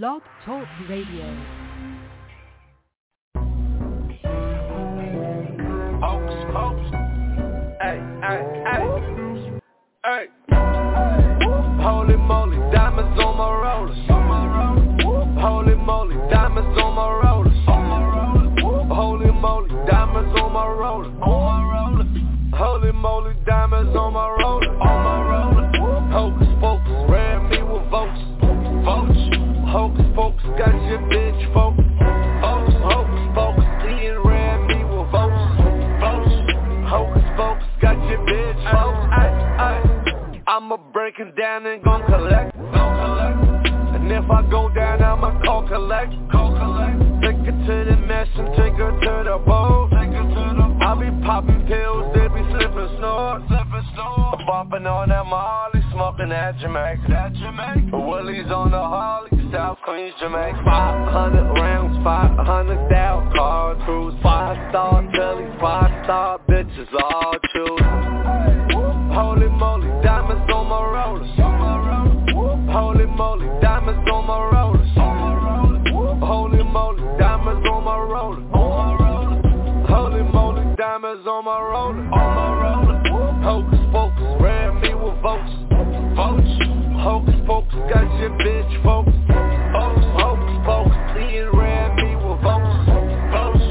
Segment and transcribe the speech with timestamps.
[0.00, 1.26] Blog Talk Radio.
[7.78, 9.58] Hey, hey, hey.
[10.02, 10.41] Hey.
[41.22, 42.56] It down and gon' collect.
[42.56, 46.10] And if I go down, I'ma call collect.
[47.22, 49.88] Take her to the mesh and take her to the bowl.
[49.94, 52.42] I be popping pills, they be.
[52.50, 53.42] Slipping snort.
[54.48, 57.02] Bumping on that Molly, smoking that Jamaica.
[57.08, 57.98] That Jamaica.
[57.98, 60.58] Willie's on the Harley, South Queens, Jamaica.
[60.64, 64.14] 500 rounds, 500 down car cruise.
[64.22, 67.80] Five star telly, five star bitches all choose.
[69.14, 71.30] Holy moly, diamonds on my rollers.
[72.72, 74.88] Holy moly, diamonds on my rollers.
[76.26, 78.42] Holy moly, diamonds on my rollers.
[79.88, 82.61] Holy moly, diamonds on my roller.
[86.14, 86.48] Votes.
[87.00, 89.14] Hocus pocus, got your bitch focus.
[89.72, 92.84] Hocus hocus pocus, Ian ran me with votes.
[93.32, 93.64] Votes.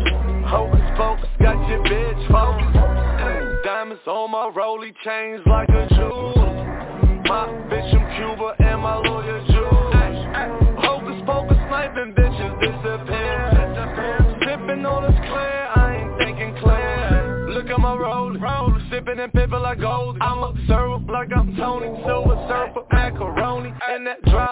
[0.50, 2.72] Hocus pocus, got your bitch focus.
[3.64, 6.34] Diamonds on my rolly chains like a jewel.
[7.25, 9.69] My bitch from Cuba and my lawyer Jew.
[10.81, 12.81] Hocus pocus, sniping bitches disappear.
[19.22, 20.17] And pippin' like gold.
[20.19, 24.50] I'm a syrup like I'm Tony, silver surfer, macaroni, and that drop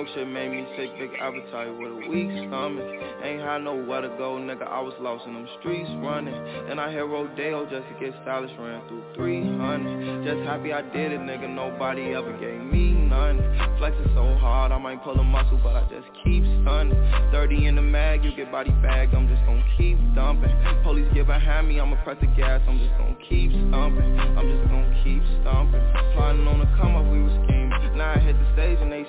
[0.00, 2.88] Broke shit made me sick, big appetite with a weak stomach.
[3.22, 4.64] Ain't had nowhere to go, nigga.
[4.64, 6.32] I was lost in them streets running.
[6.32, 10.24] And I hit Rodeo just to get stylish, ran through 300.
[10.24, 11.52] Just happy I did it, nigga.
[11.52, 13.44] Nobody ever gave me none.
[13.76, 16.96] Flexing so hard, I might pull a muscle, but I just keep stunning.
[17.28, 20.48] 30 in the mag, you get body bagged, I'm just gonna keep dumping.
[20.82, 24.16] Police get behind me, I'ma press the gas, I'm just gonna keep stomping.
[24.16, 25.84] I'm just gonna keep stomping.
[26.16, 27.60] Plotting on the come up, we was scheming.
[28.00, 29.04] Now I hit the stage and they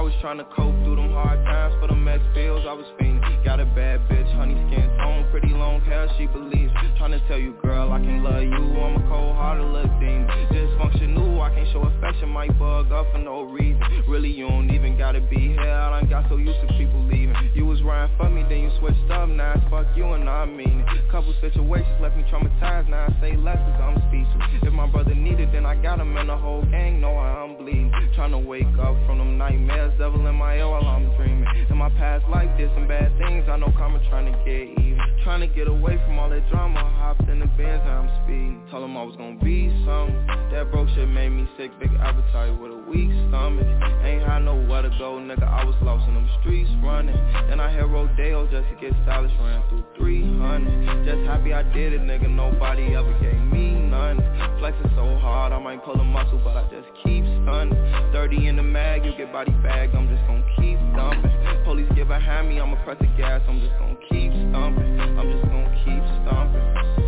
[0.00, 3.44] was trying to cope through them hard times for them X pills, I was fiending.
[3.44, 6.72] Got a bad bitch, honey skin tone, pretty long hair, she believes.
[6.96, 8.80] Trying to tell you, girl, I can love you.
[8.80, 10.26] I'm a cold hearted little demon.
[10.48, 13.82] Dysfunctional, I can't show affection, might bug up for no reason.
[14.08, 15.60] Really, you don't even gotta be here.
[15.60, 17.34] I done got so used to people leaving.
[17.54, 19.28] You was riding for me, then you switched up.
[19.28, 21.10] Now it's fuck you and I mean it.
[21.10, 22.88] Couple situations left me traumatized.
[22.88, 24.62] Now I say less cause I'm speechless.
[24.62, 27.92] If my brother needed, then I got him and the whole gang know I'm bleeding.
[28.14, 31.46] Trying to wake up from them nightmares, devil in my ear while I'm dreaming.
[31.68, 33.44] In my past life, did some bad things.
[33.48, 35.00] I know karma trying to get even.
[35.24, 36.80] Trying to get away from all that drama.
[36.98, 38.62] Hopped in the Benz, now I'm speeding.
[38.70, 40.16] Told him I was gonna be something.
[40.52, 43.66] That broke shit made me sick, big appetite with a weak stomach.
[44.04, 45.48] Ain't had nowhere to go, nigga.
[45.48, 47.16] I was lost in them streets running.
[47.48, 51.04] And I hit Rodeo just to get stylish, ran through 300.
[51.04, 52.28] Just happy I did it, nigga.
[52.28, 54.18] Nobody ever gave me none.
[54.58, 57.74] Flexing so hard, I might pull a muscle, but I just keep stunning.
[58.12, 61.32] 30 in the mag, you get body bagged, I'm just gonna keep dumping.
[61.64, 65.00] Police get behind me, I'ma press the gas, I'm just gonna keep stomping.
[65.00, 67.01] I'm just gonna keep stomping.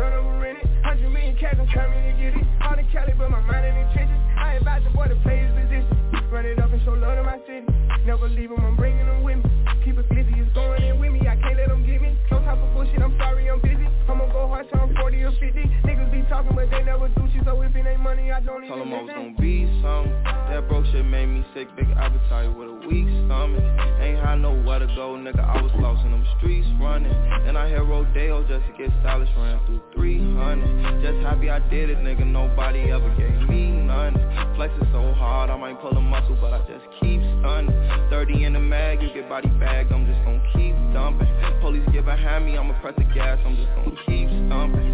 [0.00, 0.66] turnover in it.
[0.82, 2.46] Hundred million cash, I'm coming to get it.
[2.64, 4.16] All in Cali, but my mind in the trenches.
[4.38, 5.92] I advise the boy to play his position.
[6.32, 7.68] Run it up and show love to my city.
[8.06, 8.99] Never leave him, I'm bringing
[16.42, 18.88] talking but they never do shit So if it ain't money, I don't Told even
[18.88, 20.12] him I was gonna be something.
[20.24, 23.62] That broke shit made me sick, big appetite with a weak stomach.
[24.00, 27.12] Ain't had nowhere to go, nigga, I was lost in them streets running.
[27.46, 31.90] And I hit Rodeo just to get stylish, ran through 300 Just happy I did
[31.90, 34.14] it, nigga, nobody ever gave me none.
[34.56, 37.70] Flexing so hard, I might pull a muscle, but I just keep stunning.
[38.10, 41.28] 30 in the mag, you get body bagged, I'm just gonna keep dumping.
[41.60, 44.89] Police get behind me, I'ma press the gas, I'm just gonna keep stomping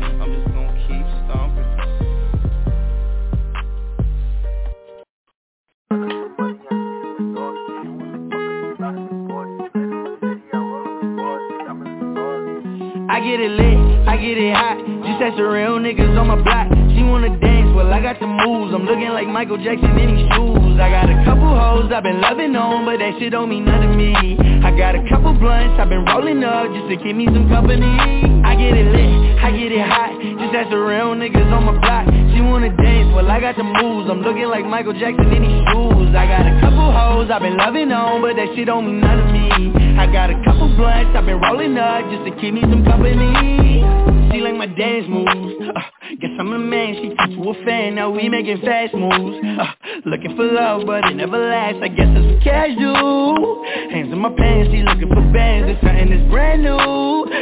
[13.27, 14.79] get it lit, I get it hot.
[15.03, 16.71] Just as the real niggas on my block.
[16.95, 18.71] She wanna dance, well I got the moves.
[18.71, 20.79] I'm looking like Michael Jackson in these shoes.
[20.79, 23.91] I got a couple hoes I've been loving on But that shit don't mean nothing
[23.91, 24.39] to me.
[24.63, 27.99] I got a couple blunts I've been rolling up Just to keep me some company.
[28.47, 29.16] I get it lit,
[29.47, 30.11] I get it hot
[30.43, 32.11] Just as the real niggas on my block.
[32.35, 34.11] She wanna dance, well I got the moves.
[34.11, 36.11] I'm looking like Michael Jackson in these shoes.
[36.19, 39.23] I got a couple hoes I've been loving on But that shit don't mean nothing
[39.23, 39.99] to me.
[40.03, 44.16] I got a couple blunts I've been rolling up Just to keep me some company
[44.37, 45.33] She like my dance moves.
[45.65, 45.81] Uh,
[46.21, 49.41] Guess I'm a man, she turned to a fan Now we making fast moves.
[49.43, 49.65] Uh,
[50.05, 51.81] Looking for love, but it never lasts.
[51.83, 53.65] I guess it's do.
[53.91, 55.73] Hands in my pants, she looking for bands.
[55.73, 56.77] It's something that's brand new.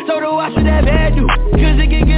[0.06, 2.13] So do I should have had to Cause it can get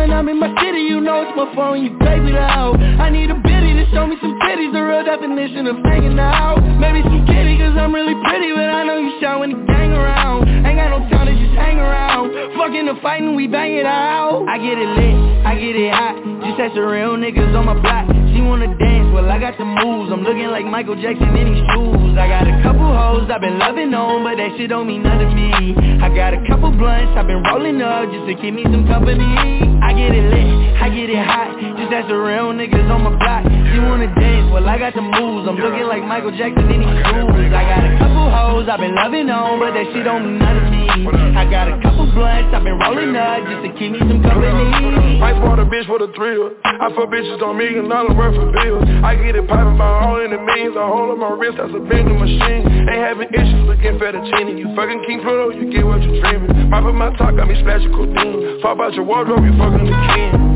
[0.00, 3.12] when I'm in my city You know it's my phone, you play it out I
[3.12, 6.64] need a biddy to show me some titties The real definition of hanging out.
[6.80, 9.92] Maybe some kitty cause I'm really pretty But I know you shy when the gang
[9.92, 10.48] around.
[10.64, 12.32] Ain't got no time to just hang around.
[12.56, 14.46] Fucking the fighting, we bang it out.
[14.48, 16.16] I get it lit, I get it hot.
[16.44, 18.08] Just as the real niggas on my block.
[18.32, 20.12] She wanna dance, well I got the moves.
[20.12, 22.16] I'm looking like Michael Jackson in these shoes.
[22.16, 25.28] I got a couple hoes I've been loving on But that shit don't mean nothing
[25.28, 25.74] to me.
[26.00, 29.79] I got a couple blunts I've been rolling up Just to keep me some company
[30.00, 30.48] get it lit,
[30.80, 31.52] I get it hot.
[31.76, 33.44] Just as the real niggas on my block.
[33.44, 35.44] She wanna dance, well I got the moves.
[35.48, 38.94] I'm looking like Michael Jackson in these shoes I got a couple hoes I've been
[38.94, 41.36] loving on But that shit don't mean nothing to me.
[41.36, 45.18] I got a couple blunts I've been rolling up Just to keep me some company
[45.20, 46.56] Might bought a bitch for the thrill.
[46.64, 48.84] I fuck bitches on me and million dollar worth of bills.
[49.04, 51.80] I get it poppin' by all the millions I hold on my wrist, that's a
[51.80, 52.64] vending machine.
[52.88, 54.58] Ain't having issues looking fettuccine.
[54.58, 57.58] You fucking King Pluto, you get what you dreamin' Pop up my top, got me
[57.60, 58.60] splashing codeine.
[58.62, 60.49] Pop out your wardrobe, you fucking the king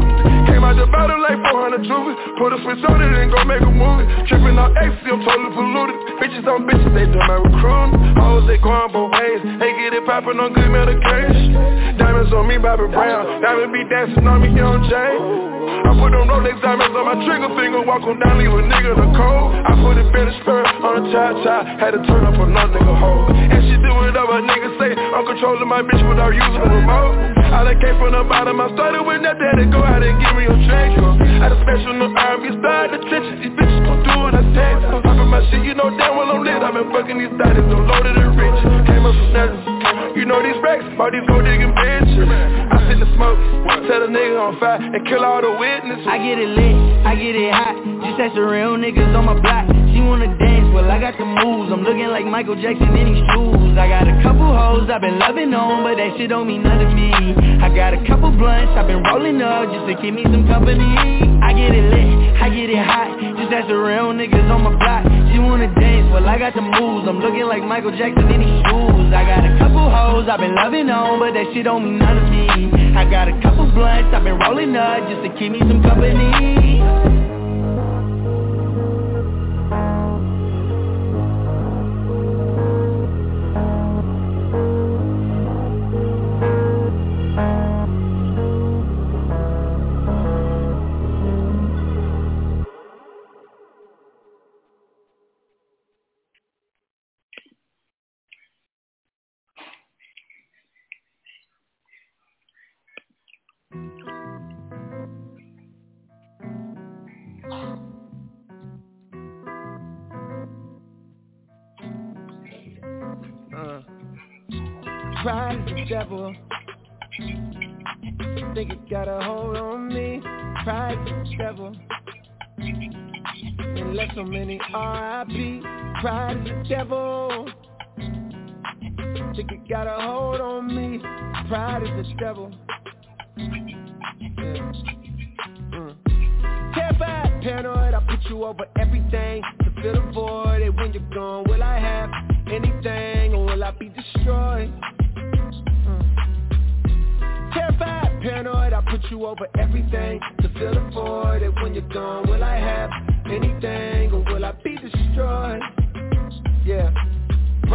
[0.64, 3.70] out the bottle like 400 troopers Put a switch on it and go make a
[3.70, 4.08] movie.
[4.26, 5.96] Trippin' on ecstasy, I'm totally polluted.
[6.18, 7.94] Bitches on bitches, they do my recruiting.
[8.16, 9.40] Hoes, they going both ways.
[9.60, 11.94] They get it poppin' on good medication.
[12.00, 13.44] Diamonds on me, Bobby Brown.
[13.44, 15.14] Diamond be dancing on me, young Jay.
[15.84, 17.80] I put them Rolex diamonds on my trigger finger.
[17.84, 19.54] Walk on down, leave a nigga the cold.
[19.54, 23.30] I put a of spirit on a tie-tie Had to turn up no nigga hoe.
[23.30, 27.34] And she do whatever a nigga say I'm controlling my bitch without using a remote.
[27.54, 28.58] I done came from the bottom.
[28.58, 29.46] I started with nothing.
[29.46, 30.94] Had to go out and give me a drink
[31.42, 34.70] Had a special no R&B style attention These bitches gon' do what I say.
[34.86, 36.62] I'm poppin' my shit, you know damn well I'm lit.
[36.62, 38.58] I've been fucking these thotties, I'm loaded and rich.
[38.86, 40.16] Came up from nothing.
[40.16, 42.26] You know these racks, all these gold digging bitches.
[42.30, 43.38] I sit in the smoke,
[43.90, 46.06] set a nigga on fire And kill all the witnesses.
[46.06, 47.76] I get it lit, I get it hot.
[48.06, 51.24] Just as the real niggas on my block She wanna dance, well I got the
[51.24, 51.70] moves.
[51.70, 53.78] I'm looking like Michael Jackson in these shoes.
[53.78, 56.90] I got a couple hoes I've been loving on But that shit don't mean nothing
[56.90, 57.14] to me.
[57.62, 60.82] I got a couple blunts I've been rolling up Just to keep me some company.
[61.46, 64.74] I get it lit, I get it hot Just as the real niggas on my
[64.74, 65.06] block.
[65.30, 67.06] She wanna dance, well I got the moves.
[67.06, 69.14] I'm looking like Michael Jackson in these shoes.
[69.14, 72.18] I got a couple hoes I've been loving on But that shit don't mean nothing
[72.18, 72.98] to me.
[72.98, 77.13] I got a couple blunts I've been rolling up Just to keep me some company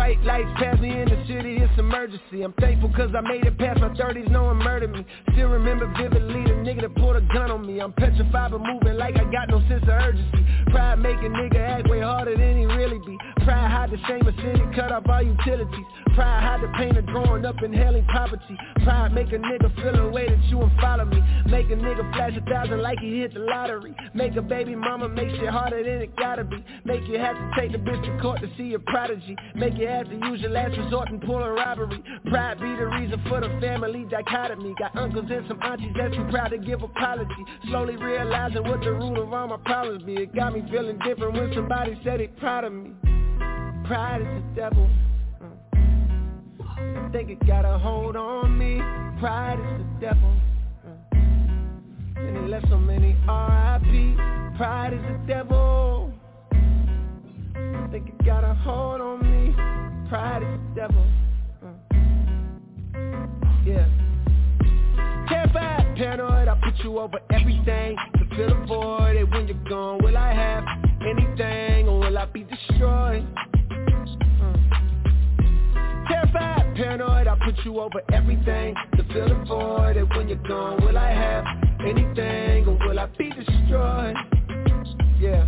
[0.09, 2.41] Bright lights pass me in the city, it's emergency.
[2.41, 5.05] I'm thankful cause I made it past my 30s, no one murdered me.
[5.33, 7.79] Still remember vividly the nigga that pulled a gun on me.
[7.79, 10.45] I'm petrified but moving like I got no sense of urgency.
[10.71, 13.17] Pride make a nigga act way harder than he really be
[13.49, 15.85] Pride hide the shame of city, cut off all utilities.
[16.13, 18.55] Pride hide the pain of growing up inhaling poverty.
[18.83, 21.17] Pride make a nigga feel a way that you and follow me.
[21.47, 23.95] Make a nigga flash a thousand like he hit the lottery.
[24.13, 26.63] Make a baby mama make shit harder than it gotta be.
[26.85, 29.35] Make you have to take the bitch to court to see your prodigy.
[29.55, 32.03] Make you have to use your last resort and pull a robbery.
[32.29, 34.75] Pride be the reason for the family dichotomy.
[34.77, 37.43] Got uncles and some aunties that's too proud to give apology.
[37.65, 40.17] Slowly realizing what the root of all my problems be.
[40.17, 42.91] It got me feeling different when somebody said it proud of me
[43.89, 44.87] Pride is the devil.
[45.73, 48.77] I think it got a hold on me.
[49.19, 50.31] Pride is the devil.
[50.85, 52.17] Mm.
[52.17, 54.15] And it left so many R.I.P.
[54.57, 56.13] Pride is the devil.
[56.51, 59.55] I think it got a hold on me.
[60.07, 61.05] Pride is the devil.
[62.93, 63.29] Mm.
[63.65, 63.87] Yeah.
[65.29, 67.97] Terrified, paranoid, I put you over everything.
[68.19, 70.63] To fill the void, and when you're gone Will I have
[71.01, 73.25] anything, or will I be destroyed?
[76.79, 78.73] Paranoid, I put you over everything.
[78.95, 81.45] To fill the void, and when you're gone Will I have
[81.81, 84.15] anything, or will I be destroyed?
[85.19, 85.45] Yeah.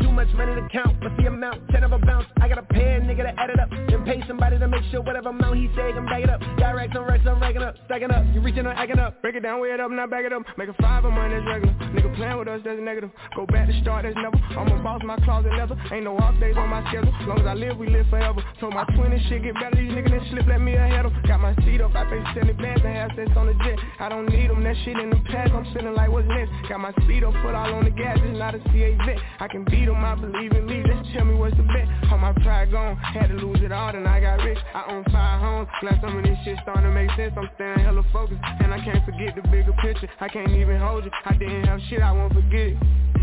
[0.00, 2.26] Too much money to count, but the amount, ten of a bounce.
[2.40, 3.70] I gotta pay a nigga to add it up
[4.04, 6.40] Then pay somebody to make sure whatever amount he say can back it up.
[6.58, 8.24] Direct on Rex, I'm racking up, stacking up.
[8.34, 9.20] You reaching or acting up.
[9.22, 10.42] Break it down, weigh it up, not back it up.
[10.56, 11.74] Make a five of mine, that's regular.
[11.92, 13.10] Nigga playing with us, that's negative.
[13.36, 14.36] Go back to start, that's never.
[14.58, 17.12] I'm a boss, my closet leather Ain't no off days on my schedule.
[17.26, 18.42] Long as I live, we live forever.
[18.60, 21.12] Told my twin and shit get better These niggas that slip, let me ahead of
[21.26, 23.78] Got my seat up, I pay 70 bands and half cents on the jet.
[24.00, 26.50] I don't need them, that shit in the past I'm sitting like what's next.
[26.68, 29.48] Got my speed up, foot all on the gas It's not a CA vet I
[29.48, 31.86] can beat them, I believe in me Just tell me what's the bet.
[32.10, 34.58] All my pride gone Had to lose it all, then I got rich.
[34.74, 37.34] I own five homes Glad some of this shit starting to make sense.
[37.36, 40.08] I'm staying hella focused And I can't forget the bigger picture.
[40.20, 41.10] I can't even hold you.
[41.24, 42.76] I didn't have shit, I won't forget it.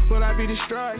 [0.09, 0.99] Will I be destroyed?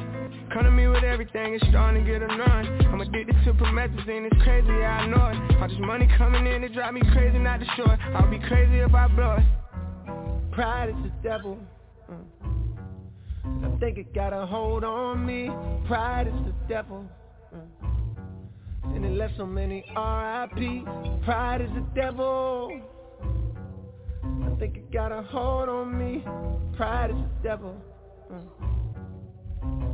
[0.54, 2.68] Come to me with everything, it's starting to get annoying.
[2.88, 5.58] I'm addicted to promethazine, it's crazy, I know it.
[5.60, 8.80] All this money coming in, it drive me crazy, not show it I'll be crazy
[8.80, 10.52] if I blow it.
[10.52, 11.58] Pride is the devil.
[12.08, 12.16] Uh.
[13.66, 15.50] I think it got a hold on me.
[15.88, 17.06] Pride is the devil
[17.54, 17.99] uh.
[18.84, 20.84] And it left so many R.I.P.
[21.24, 22.82] Pride is the devil.
[24.24, 26.24] I think it got a hold on me.
[26.76, 27.76] Pride is the devil
[28.32, 29.89] mm.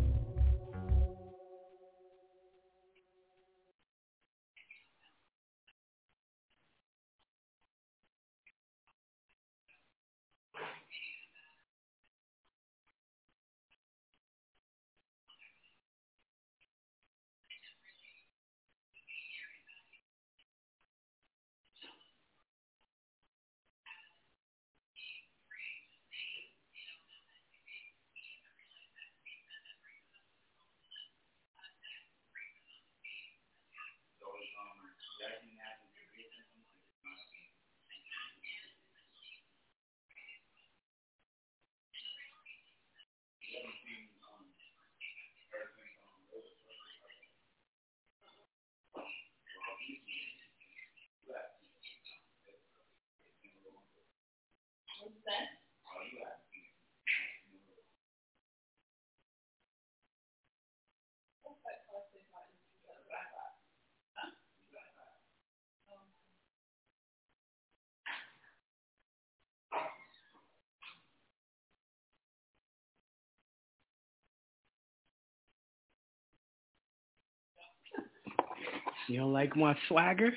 [79.07, 80.31] You don't like my swagger?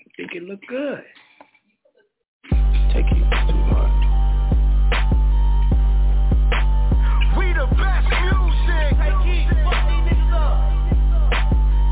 [0.00, 1.04] I think it look good.
[2.92, 3.92] Take it too hard.
[7.38, 8.98] We the best music.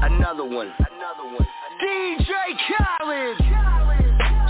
[0.02, 0.72] Another one.
[0.80, 1.46] Another one.
[1.80, 2.32] DJ
[2.66, 3.36] Khaled.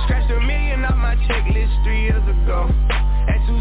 [0.04, 2.70] Scratched a million off my checklist three years ago.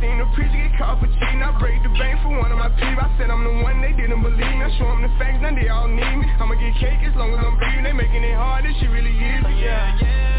[0.00, 2.70] seen a preacher get caught for cheating I break the bank for one of my
[2.70, 3.02] people.
[3.02, 4.62] I said I'm the one they didn't believe me.
[4.62, 6.26] I show them the facts, now they all need me.
[6.38, 7.84] I'ma get cake as long as I'm breathing.
[7.84, 10.37] They making it hard, this shit really easy, yeah, yeah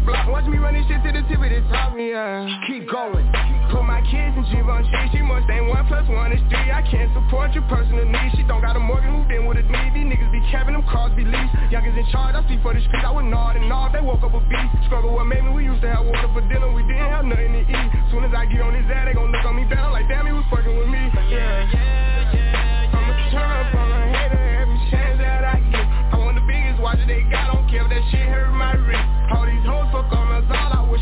[0.00, 0.28] me we block.
[0.28, 2.48] Watch me run this shit to the tip of this top, yeah.
[2.66, 3.26] Keep going.
[3.70, 4.92] Put my kids in Givenchy.
[5.12, 6.70] She must ain't one plus one is three.
[6.72, 8.34] I can't support your personal needs.
[8.36, 10.84] She don't got a mortgage, moved in with a need These niggas be capping, them
[10.88, 11.54] cars be leased.
[11.70, 14.22] Youngers in charge, I see for the street I would nod and nod, they woke
[14.22, 14.72] up a beast.
[14.86, 16.72] Struggle what made me, we used to have water for dinner.
[16.72, 17.88] We didn't have nothing to eat.
[18.10, 20.26] Soon as I get on his ass, they gon' look on me better Like damn,
[20.26, 21.02] he was fucking with me.
[21.30, 22.96] Yeah, yeah, yeah, yeah.
[22.96, 25.86] I'ma turn on a hater every chance that I get.
[25.86, 28.59] I want the biggest watch that they got, don't care if that shit hurt my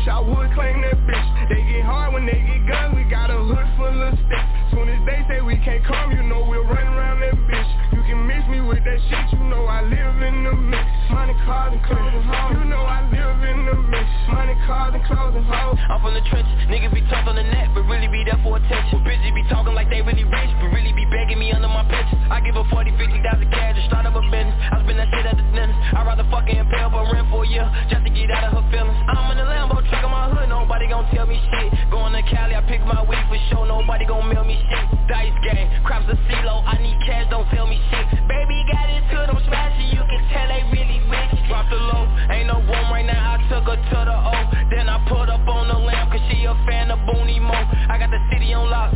[0.09, 1.49] I would claim that bitch.
[1.49, 4.49] They get hard when they get guns, we got a hood full of sticks.
[4.73, 7.69] Soon as they say we can't come, you know we'll run around that bitch.
[7.93, 11.35] You can miss me with that shit, you know I live in the mix Money,
[11.43, 12.55] cars, and clothes and hoes.
[12.55, 15.75] You know I live in the mix Money, cars, and clothes and hoes.
[15.91, 18.55] I'm from the trenches, niggas be tough on the net, but really be there for
[18.55, 19.03] attention.
[19.03, 22.23] Bitches be talking like they really rich, but really be begging me under my pictures
[22.31, 24.55] I give a 40, 50 thousand cash to start up a business.
[24.71, 25.75] I spend that shit at the dentist.
[25.91, 28.65] I'd rather fucking impale for rent for a year, just to get out of her
[28.71, 28.95] feelings.
[29.11, 31.67] I'm in the Lambo truck in my hood, nobody gon' tell me shit.
[31.91, 34.87] Going to Cali, I pick my weed for sure, nobody gon' mail me shit.
[35.11, 38.07] Dice game, crops a CeeLo, I need cash, don't sell me shit.
[38.29, 42.05] Baby got it to them smashing, you can tell they really rich Drop the low,
[42.29, 44.37] ain't no room right now, I took her to the O.
[44.69, 47.57] Then I put up on the lamp, cause she a fan of Booney Mo.
[47.89, 48.93] I got the city on lock,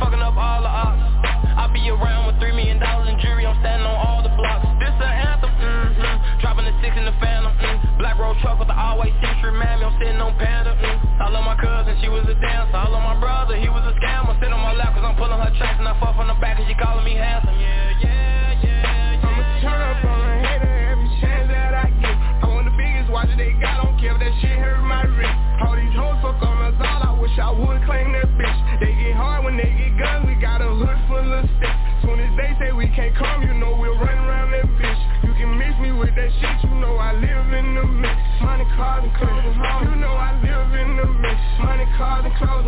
[0.00, 1.04] fucking up all the ops.
[1.60, 4.64] I be around with three million dollars in jewelry, I'm standing on all the blocks.
[4.80, 7.76] This an anthem, mm-hmm, dropping the six in the phantom, mm.
[8.00, 10.96] Black road truck with the always century mammy, I'm sitting on panda, mm.
[11.20, 12.80] I love my cousin, she was a dancer.
[12.80, 14.32] I love my brother, he was a scammer.
[14.40, 16.56] Sit on my lap cause I'm pulling her tracks And I fuck from the back
[16.56, 17.52] cause she calling me handsome.
[17.60, 18.09] Yeah, yeah,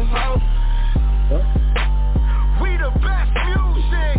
[0.00, 0.40] hoes
[2.60, 4.18] We the best music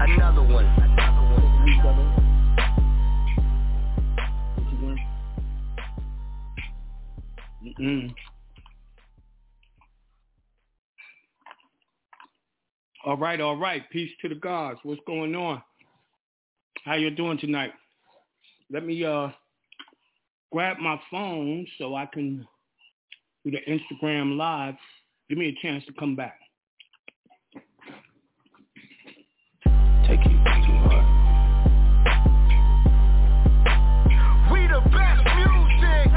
[0.00, 0.74] Another one
[7.64, 8.14] Mm-mm.
[13.06, 13.82] All right, all right.
[13.90, 14.80] Peace to the gods.
[14.82, 15.62] What's going on?
[16.84, 17.72] How you doing tonight?
[18.70, 19.28] Let me uh
[20.52, 22.46] grab my phone so I can
[23.44, 24.74] do the Instagram live.
[25.28, 26.38] Give me a chance to come back.
[30.08, 31.04] Take you too hard
[34.52, 36.08] We the best music.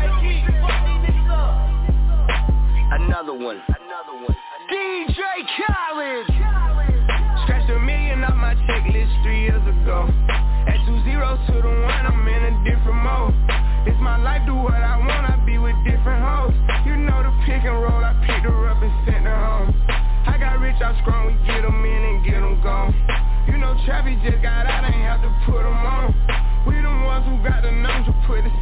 [2.92, 4.36] Another one Another one.
[4.72, 5.20] DJ
[5.58, 6.28] Khaled.
[7.44, 10.10] Scratched a million off my checklist three years ago.
[10.68, 13.34] At two zeros to the one, I'm in a different mode.
[13.88, 15.37] It's my life, do what I want, I
[17.58, 19.74] pick and roll, I picked her up and sent her home.
[20.30, 22.94] I got rich, I strong, we get them in and get them gone.
[23.48, 26.14] You know Travis just got out, ain't have to put them on.
[26.68, 28.54] We the ones who got the numbers to put the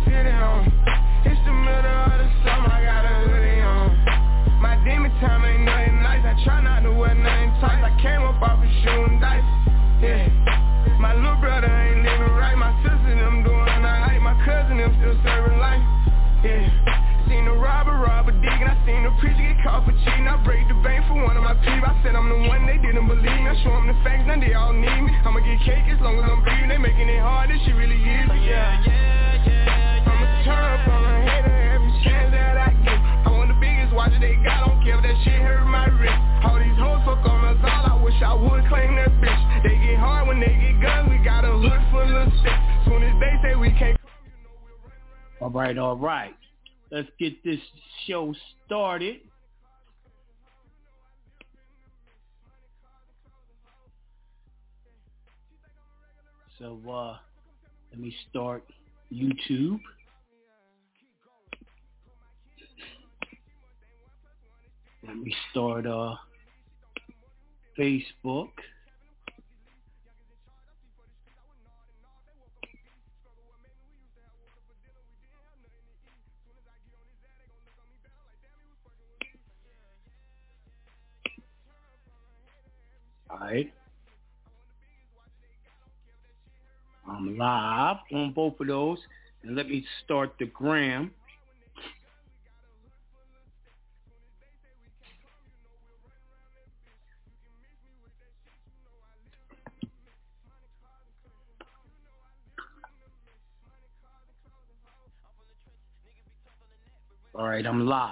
[46.95, 47.59] Let's get this
[48.07, 48.33] show
[48.65, 49.17] started.
[56.57, 57.17] So uh,
[57.91, 58.63] let me start
[59.13, 59.81] YouTube.
[65.05, 66.15] Let me start uh,
[67.77, 68.51] Facebook.
[83.39, 83.73] Right.
[87.07, 88.99] I'm live on both of those.
[89.43, 91.11] And let me start the gram.
[107.35, 108.11] All right, I'm live.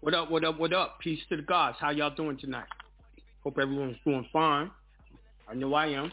[0.00, 1.00] What up, what up, what up?
[1.00, 1.78] Peace to the gods.
[1.80, 2.66] How y'all doing tonight?
[3.48, 4.70] Hope everyone's doing fine.
[5.48, 6.12] I know I am.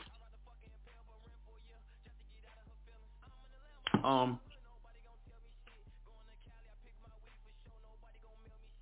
[4.05, 4.39] Um,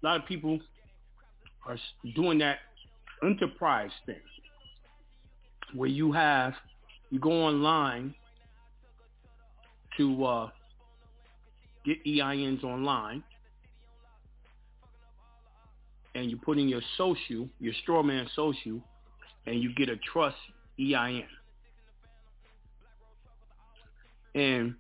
[0.04, 0.60] a lot of people
[1.66, 1.78] are
[2.16, 2.60] doing that
[3.24, 4.22] enterprise thing
[5.74, 6.54] where you have
[7.10, 8.14] you go online
[9.98, 10.50] to uh,
[11.84, 13.24] get EINs online
[16.16, 18.82] and you put in your social, your strawman social,
[19.46, 20.38] and you get a trust
[20.80, 21.26] EIN.
[24.36, 24.76] And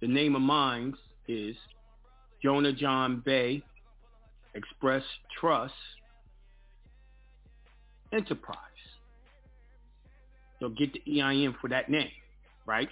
[0.00, 0.94] the name of mine
[1.28, 1.56] is
[2.42, 3.62] Jonah John Bey
[4.54, 5.02] Express
[5.40, 5.74] Trust
[8.12, 8.58] Enterprise.
[10.60, 12.10] So get the EIN for that name,
[12.66, 12.88] right?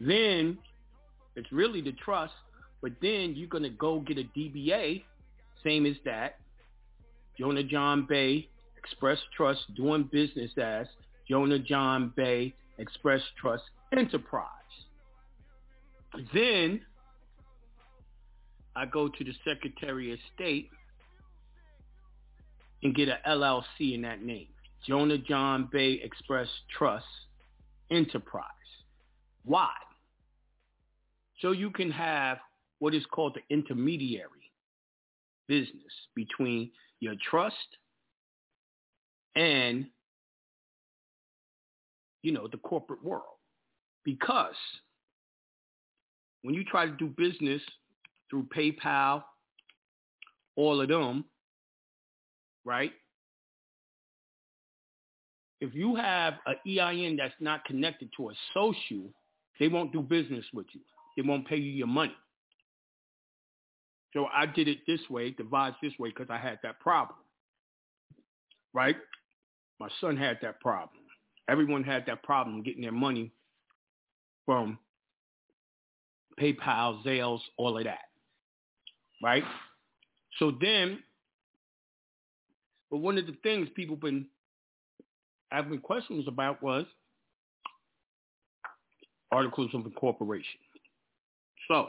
[0.00, 0.58] Then
[1.36, 2.34] it's really the trust,
[2.82, 5.02] but then you're going to go get a DBA,
[5.64, 6.36] same as that.
[7.38, 10.86] Jonah John Bey Express Trust doing business as
[11.28, 13.64] Jonah John Bey Express Trust
[13.96, 14.48] Enterprise.
[16.32, 16.80] Then
[18.74, 20.70] I go to the Secretary of State
[22.82, 24.48] and get an LLC in that name.
[24.86, 27.04] Jonah John Bey Express Trust
[27.90, 28.44] Enterprise.
[29.44, 29.70] Why?
[31.40, 32.38] So you can have
[32.78, 34.37] what is called the intermediary
[35.48, 37.56] business between your trust
[39.34, 39.86] and,
[42.22, 43.24] you know, the corporate world.
[44.04, 44.54] Because
[46.42, 47.62] when you try to do business
[48.30, 49.22] through PayPal,
[50.56, 51.24] all of them,
[52.64, 52.92] right?
[55.60, 59.12] If you have an EIN that's not connected to a social,
[59.58, 60.80] they won't do business with you.
[61.16, 62.14] They won't pay you your money.
[64.14, 67.18] So I did it this way, devised this way, because I had that problem.
[68.72, 68.96] Right?
[69.80, 71.00] My son had that problem.
[71.48, 73.32] Everyone had that problem getting their money
[74.44, 74.78] from
[76.40, 77.98] PayPal, Zelle, all of that.
[79.22, 79.44] Right?
[80.38, 81.02] So then,
[82.90, 84.26] but one of the things people been
[85.50, 86.86] having questions about was
[89.32, 90.60] articles of incorporation.
[91.68, 91.88] So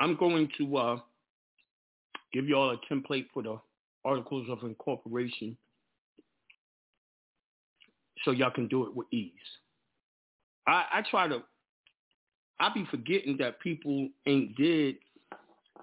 [0.00, 0.96] I'm going to uh,
[2.32, 3.58] give you all a template for the
[4.04, 5.56] articles of incorporation
[8.24, 9.32] so y'all can do it with ease.
[10.66, 11.42] I, I try to,
[12.60, 14.96] I be forgetting that people ain't did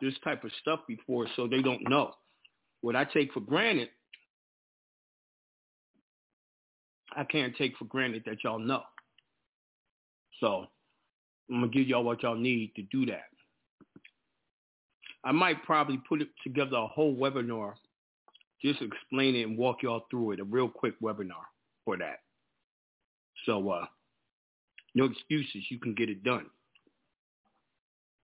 [0.02, 2.12] this type of stuff before, so they don't know.
[2.82, 3.90] What I take for granted,
[7.16, 8.84] I can't take for granted that y'all know.
[10.40, 10.66] So
[11.50, 13.24] I'm gonna give y'all what y'all need to do that.
[15.26, 17.74] I might probably put it together a whole webinar,
[18.64, 21.44] just explain it and walk y'all through it, a real quick webinar
[21.84, 22.20] for that.
[23.46, 23.86] So uh,
[24.94, 26.46] no excuses, you can get it done.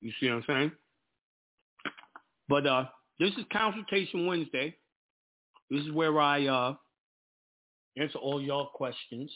[0.03, 0.73] You see what I'm saying?
[2.49, 2.85] But uh,
[3.19, 4.77] this is Consultation Wednesday.
[5.71, 6.75] This is where I uh,
[7.97, 9.31] answer all y'all questions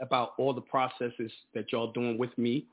[0.00, 2.64] about all the processes that y'all doing with me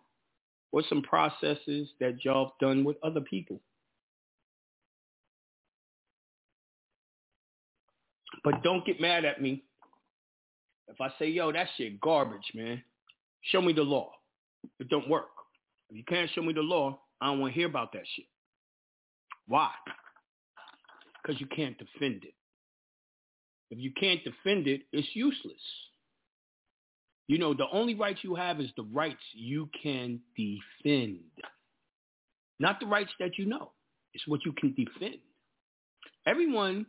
[0.71, 3.59] or some processes that y'all have done with other people.
[8.43, 9.63] But don't get mad at me
[10.89, 12.81] if I say, yo, that shit garbage, man.
[13.41, 14.11] Show me the law.
[14.79, 15.29] It don't work.
[15.89, 18.25] If you can't show me the law, I don't want to hear about that shit.
[19.47, 19.69] Why?
[21.21, 22.33] Because you can't defend it.
[23.71, 25.61] If you can't defend it, it's useless.
[27.29, 31.19] You know, the only rights you have is the rights you can defend.
[32.59, 33.71] Not the rights that you know.
[34.15, 35.19] It's what you can defend.
[36.25, 36.87] Everyone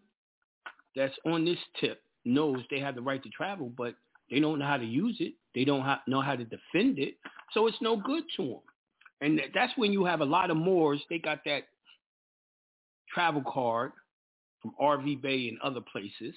[0.96, 3.94] that's on this tip knows they have the right to travel, but
[4.30, 5.34] they don't know how to use it.
[5.54, 7.16] They don't ha- know how to defend it.
[7.52, 8.60] So it's no good to them.
[9.20, 11.02] And that's when you have a lot of Moors.
[11.10, 11.64] They got that
[13.12, 13.92] travel card
[14.62, 16.34] from RV Bey and other places.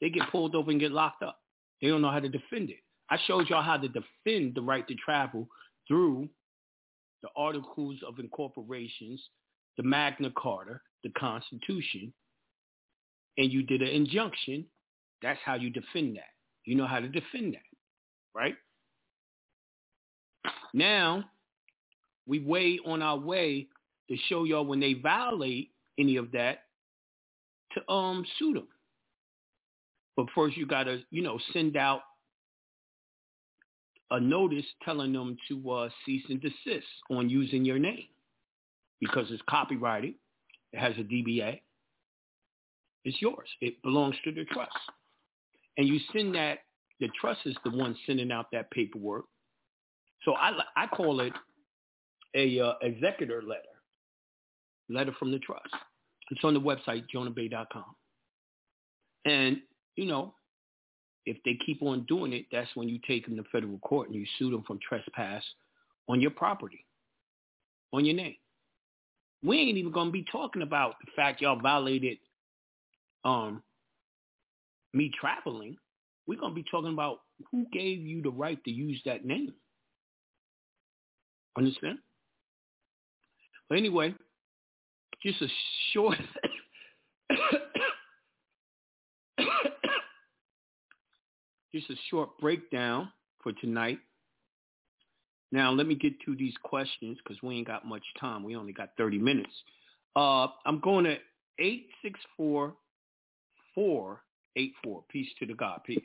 [0.00, 1.40] They get pulled over and get locked up.
[1.82, 2.78] They don't know how to defend it.
[3.10, 5.46] I showed y'all how to defend the right to travel
[5.86, 6.28] through
[7.22, 9.22] the Articles of Incorporations,
[9.76, 12.12] the Magna Carta, the Constitution,
[13.38, 14.64] and you did an injunction.
[15.22, 16.32] That's how you defend that.
[16.64, 17.62] You know how to defend that,
[18.34, 18.54] right?
[20.72, 21.24] Now,
[22.26, 23.68] we way on our way
[24.08, 26.64] to show y'all when they violate any of that
[27.72, 28.68] to um sue them.
[30.16, 32.02] But first you gotta, you know, send out
[34.14, 38.06] a notice telling them to uh, cease and desist on using your name
[39.00, 40.14] because it's copyrighted.
[40.72, 41.60] It has a DBA.
[43.04, 43.48] It's yours.
[43.60, 44.70] It belongs to the trust.
[45.76, 46.58] And you send that,
[47.00, 49.24] the trust is the one sending out that paperwork.
[50.24, 51.32] So I, I call it
[52.36, 53.60] a uh, executor letter,
[54.88, 55.74] letter from the trust.
[56.30, 57.84] It's on the website, jonahbey.com.
[59.24, 59.58] And,
[59.96, 60.34] you know,
[61.26, 64.16] if they keep on doing it, that's when you take them to federal court and
[64.16, 65.42] you sue them for trespass
[66.08, 66.84] on your property,
[67.92, 68.36] on your name.
[69.42, 72.18] We ain't even going to be talking about the fact y'all violated
[73.24, 73.62] um,
[74.92, 75.76] me traveling.
[76.26, 79.52] We're going to be talking about who gave you the right to use that name.
[81.56, 81.98] Understand?
[83.68, 84.14] But anyway,
[85.22, 85.48] just a
[85.92, 86.18] short
[91.74, 93.10] just a short breakdown
[93.42, 93.98] for tonight.
[95.50, 98.44] Now let me get to these questions because we ain't got much time.
[98.44, 99.50] We only got 30 minutes.
[100.14, 101.16] Uh, I'm going to
[101.58, 102.74] 864
[103.74, 105.04] 484.
[105.08, 105.80] Peace to the God.
[105.84, 105.98] Peace.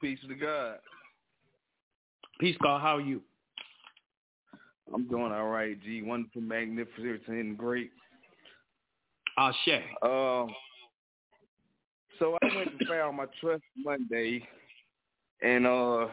[0.00, 0.76] Peace to the God.
[2.38, 2.82] Peace, God.
[2.82, 3.22] How are you?
[4.92, 6.02] I'm doing all right, G.
[6.02, 7.90] Wonderful, magnificent, and great.
[9.38, 9.82] Ashe.
[10.02, 10.54] Um,
[12.24, 14.46] so I went and found my trust Monday,
[15.42, 16.06] and uh,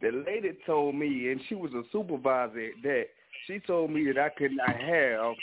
[0.00, 3.04] the lady told me, and she was a supervisor at that.
[3.46, 5.34] She told me that I could not have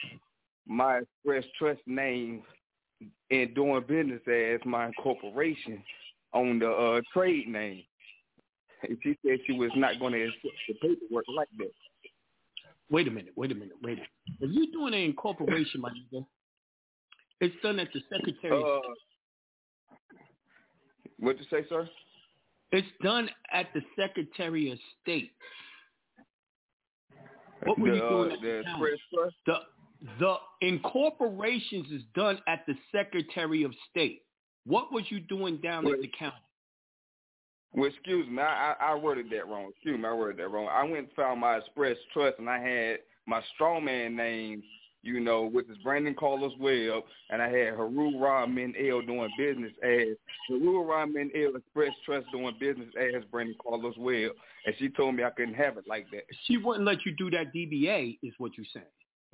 [0.68, 2.44] my express trust name
[3.32, 5.82] and doing business as my corporation
[6.34, 7.84] on the uh, trade name.
[8.82, 11.72] And she said she was not going to accept the paperwork like that.
[12.90, 14.10] Wait a minute, wait a minute, wait a minute.
[14.42, 16.26] If you're doing an incorporation, my nigga,
[17.40, 18.62] it's done at the Secretary.
[18.62, 18.80] Uh,
[21.24, 21.90] what you say, sir?
[22.72, 25.32] It's done at the Secretary of State.
[27.66, 28.64] What were the, you doing at the
[29.12, 29.32] the?
[29.46, 29.56] The
[30.20, 34.24] the incorporations is done at the Secretary of State.
[34.66, 36.36] What was you doing down at the county?
[37.72, 39.70] Well, excuse me, I, I I worded that wrong.
[39.70, 40.68] Excuse me, I worded that wrong.
[40.70, 44.62] I went and found my express trust, and I had my strawman name,
[45.04, 49.74] you know, with is Brandon Carlos Webb, and I had Haru Rahman El doing business
[49.84, 50.16] as
[50.50, 54.32] Haru Rahman El Express Trust doing business as Brandon Carlos Webb,
[54.66, 56.24] and she told me I couldn't have it like that.
[56.46, 58.86] She wouldn't let you do that DBA, is what you're saying.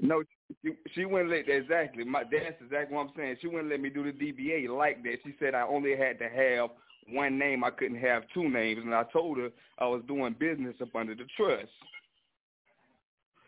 [0.01, 0.23] No,
[0.63, 2.03] she, she wouldn't let exactly.
[2.03, 3.37] My that's exactly what I'm saying.
[3.41, 5.17] She wouldn't let me do the DBA like that.
[5.23, 6.69] She said I only had to have
[7.11, 7.63] one name.
[7.63, 11.15] I couldn't have two names, and I told her I was doing business up under
[11.15, 11.69] the trust.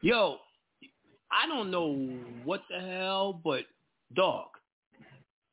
[0.02, 0.38] Yo,
[1.32, 1.96] I don't know
[2.44, 3.64] what the hell, but
[4.16, 4.48] dog,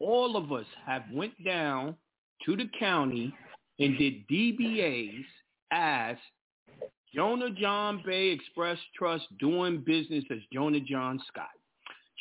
[0.01, 1.97] all of us have went down
[2.45, 3.33] to the county
[3.79, 5.25] and did DBAs
[5.71, 6.17] as
[7.15, 11.49] Jonah John Bey Express Trust doing business as Jonah John Scott.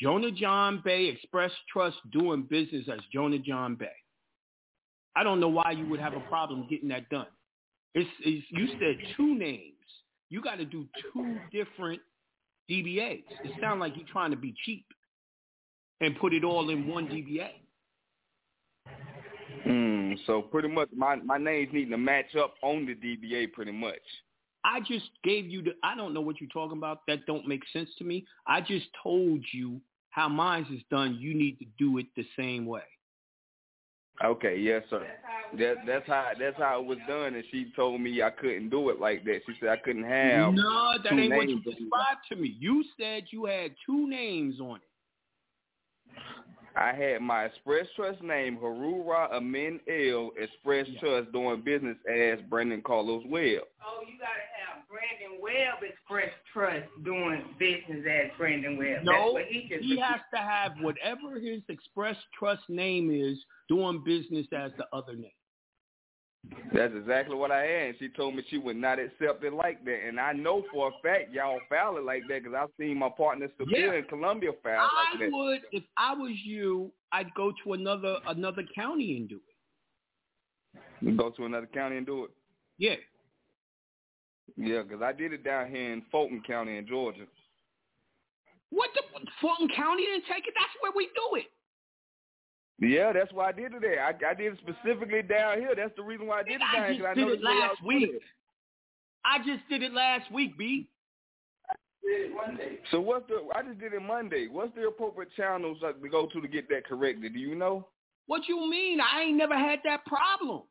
[0.02, 3.88] Jonah John Bey Express Trust doing business as Jonah John Bey.
[5.16, 7.26] I don't know why you would have a problem getting that done.
[7.96, 9.74] It's, it's you said two names.
[10.30, 12.02] You got to do two different
[12.70, 13.24] DBAs.
[13.44, 14.86] It sounds like you're trying to be cheap
[16.02, 17.50] and put it all in one DBA.
[19.66, 23.72] Mm, so pretty much my my names need to match up on the DBA pretty
[23.72, 23.96] much.
[24.64, 27.02] I just gave you the I don't know what you're talking about.
[27.08, 28.26] That don't make sense to me.
[28.46, 31.18] I just told you how mine is done.
[31.20, 32.82] You need to do it the same way.
[34.24, 35.06] Okay, yes, sir.
[35.60, 38.90] That that's how that's how it was done, and she told me I couldn't do
[38.90, 39.42] it like that.
[39.46, 40.54] She said I couldn't have.
[40.54, 41.64] No, that two ain't what you names.
[41.64, 42.56] described to me.
[42.60, 44.82] You said you had two names on it.
[46.76, 51.00] I had my Express Trust name, Haru Rahman El Express Yeah.
[51.00, 53.64] Trust, doing business as Brandon Carlos Webb.
[53.84, 58.98] Oh, you gotta have Brandon Webb Express Trust doing business as Brandon Webb.
[58.98, 64.04] That's No, what he he has to have whatever his express trust name is doing
[64.04, 65.32] business as the other name.
[66.74, 67.96] That's exactly what I had.
[68.00, 70.00] She told me she would not accept it like that.
[70.08, 73.10] And I know for a fact y'all file it like that because I've seen my
[73.10, 73.94] partner Seville Yeah.
[73.94, 75.32] in Columbia it I like that.
[75.32, 80.82] would, if I was you, I'd go to another another county and do it.
[81.02, 82.32] You go to another county and do it.
[82.78, 82.96] Yeah.
[84.56, 87.26] Yeah, because I did it down here in Fulton County in Georgia.
[88.70, 89.02] What the
[89.40, 90.54] Fulton County didn't take it?
[90.56, 91.46] That's where we do it.
[92.80, 94.04] Yeah, that's why I did it there.
[94.04, 95.74] I, I did it specifically down here.
[95.76, 97.08] That's the reason why I did it I down just here.
[97.08, 98.12] I did it that's where y'all last week.
[99.26, 100.88] I just did it last week, B.
[102.92, 103.48] So what's the?
[103.54, 104.48] I just did it Monday.
[104.48, 107.34] What's the appropriate channels like, to go to to get that corrected?
[107.34, 107.88] Do you know?
[108.28, 109.00] What you mean?
[109.02, 110.62] I ain't never had that problem.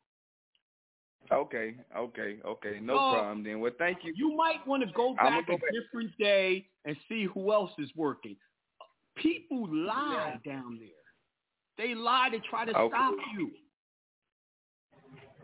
[1.33, 2.79] Okay, okay, okay.
[2.81, 3.12] No Oh.
[3.12, 3.61] problem then.
[3.61, 4.12] Well, thank you.
[4.16, 5.71] You might want to go back go a back.
[5.73, 8.37] different day and see who else is working.
[9.16, 11.06] People lie down there.
[11.79, 12.95] They lie to try to Okay.
[12.95, 13.51] stop you.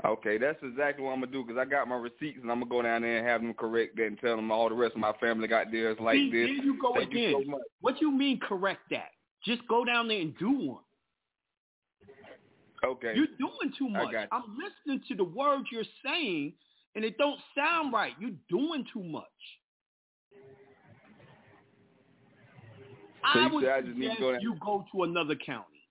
[0.04, 2.70] Okay, that's exactly what I'm gonna do because I got my receipts and I'm gonna
[2.70, 5.00] go down there and have them correct that and tell them all the rest of
[5.00, 6.48] my family got theirs like See, this.
[6.48, 7.60] there you go Thank you so.
[7.80, 9.10] What you mean correct that?
[9.44, 10.82] Just go down there and do one.
[12.84, 13.14] Okay.
[13.14, 14.14] You're doing too much.
[14.32, 16.54] I'm listening to the words you're saying,
[16.96, 18.12] and it don't sound right.
[18.18, 19.24] You're doing too much.
[23.32, 25.81] So I would say I just need to suggest go you go to another county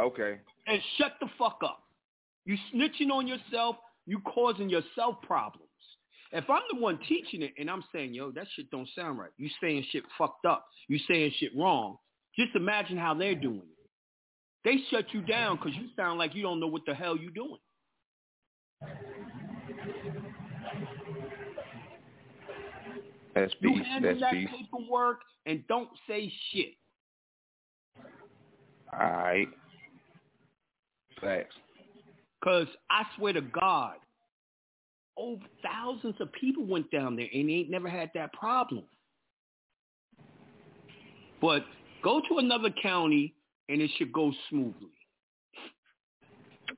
[0.00, 0.38] Okay.
[0.66, 1.82] and shut the fuck up.
[2.44, 3.76] You snitching on yourself.
[4.06, 5.66] You causing yourself problems.
[6.32, 9.30] If I'm the one teaching it and I'm saying, yo, that shit don't sound right.
[9.36, 10.66] You saying shit fucked up.
[10.88, 11.96] You saying shit wrong.
[12.38, 13.80] Just imagine how they're doing it.
[14.64, 17.32] They shut you down because you sound like you don't know what the hell you're
[17.32, 17.58] doing.
[23.34, 26.74] That's You handle That's that paperwork and don't say shit.
[28.92, 29.48] All right.
[31.20, 31.54] Facts.
[32.40, 33.96] Because I swear to God,
[35.16, 38.84] over thousands of people went down there and they ain't never had that problem.
[41.40, 41.64] But
[42.02, 43.34] go to another county
[43.68, 44.88] and it should go smoothly.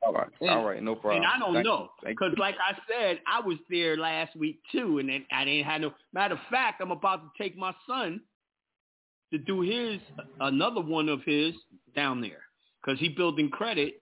[0.02, 0.28] All right.
[0.40, 0.82] And- All right.
[0.82, 1.22] No problem.
[1.22, 4.98] And I don't Thank know because, like I said, I was there last week too,
[4.98, 5.92] and then I didn't have no.
[6.12, 8.20] Matter of fact, I'm about to take my son
[9.32, 10.00] to do his
[10.40, 11.54] another one of his
[11.94, 12.42] down there
[12.82, 14.01] because he building credit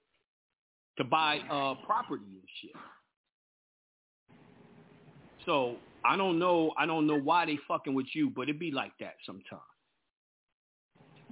[1.00, 2.72] to buy uh property and shit.
[5.46, 6.72] So I don't know.
[6.78, 9.62] I don't know why they fucking with you, but it be like that sometimes.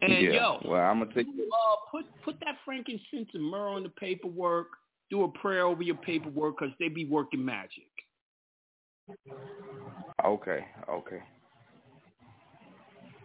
[0.00, 0.30] And yeah.
[0.30, 1.26] yo, Well, I'm gonna take.
[1.26, 4.68] uh, put put that frankincense and myrrh on the paperwork.
[5.10, 7.90] Do a prayer over your paperwork because they be working magic.
[10.24, 10.64] Okay.
[10.88, 11.22] Okay.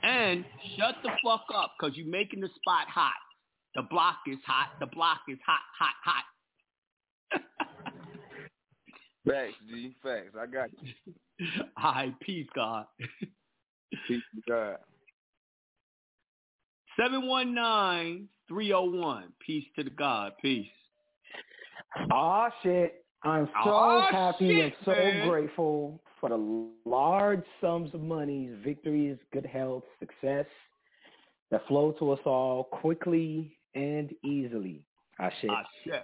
[0.02, 0.44] And
[0.78, 3.14] shut the fuck up because you're making the spot hot.
[3.76, 4.72] The block is hot.
[4.80, 6.24] The block is hot, hot, hot.
[9.28, 9.96] Facts, G.
[10.04, 10.36] Facts.
[10.40, 10.94] I got you.
[11.82, 12.86] All right, peace, God.
[14.08, 14.78] Peace God.
[17.00, 19.24] 719-301.
[19.46, 20.34] Peace to the God.
[20.42, 20.68] Peace.
[22.12, 23.06] Aw, shit.
[23.24, 25.30] I'm so Aw, happy shit, and so man.
[25.30, 30.46] grateful for the large sums of monies, victories, good health, success
[31.52, 34.84] that flow to us all quickly and easily.
[35.20, 35.50] Ah, shit.
[35.50, 36.04] Ah, shit.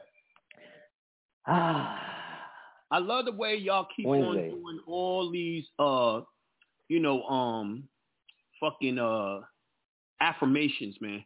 [1.47, 2.08] Ah.
[2.91, 4.49] I love the way y'all keep Wednesday.
[4.51, 6.21] on doing all these uh
[6.87, 7.83] you know, um
[8.59, 9.41] fucking uh
[10.21, 11.23] affirmations, man.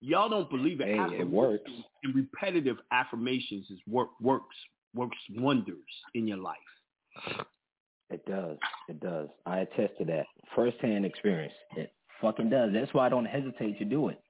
[0.00, 0.88] Y'all don't believe it.
[0.88, 1.70] Hey, it works.
[2.02, 4.56] And repetitive affirmations is work works
[4.94, 5.76] works wonders
[6.14, 6.56] in your life.
[8.10, 8.58] It does.
[8.88, 9.28] It does.
[9.46, 10.26] I attest to that.
[10.54, 11.54] Firsthand experience.
[11.76, 12.70] It fucking does.
[12.72, 14.20] That's why I don't hesitate to do it.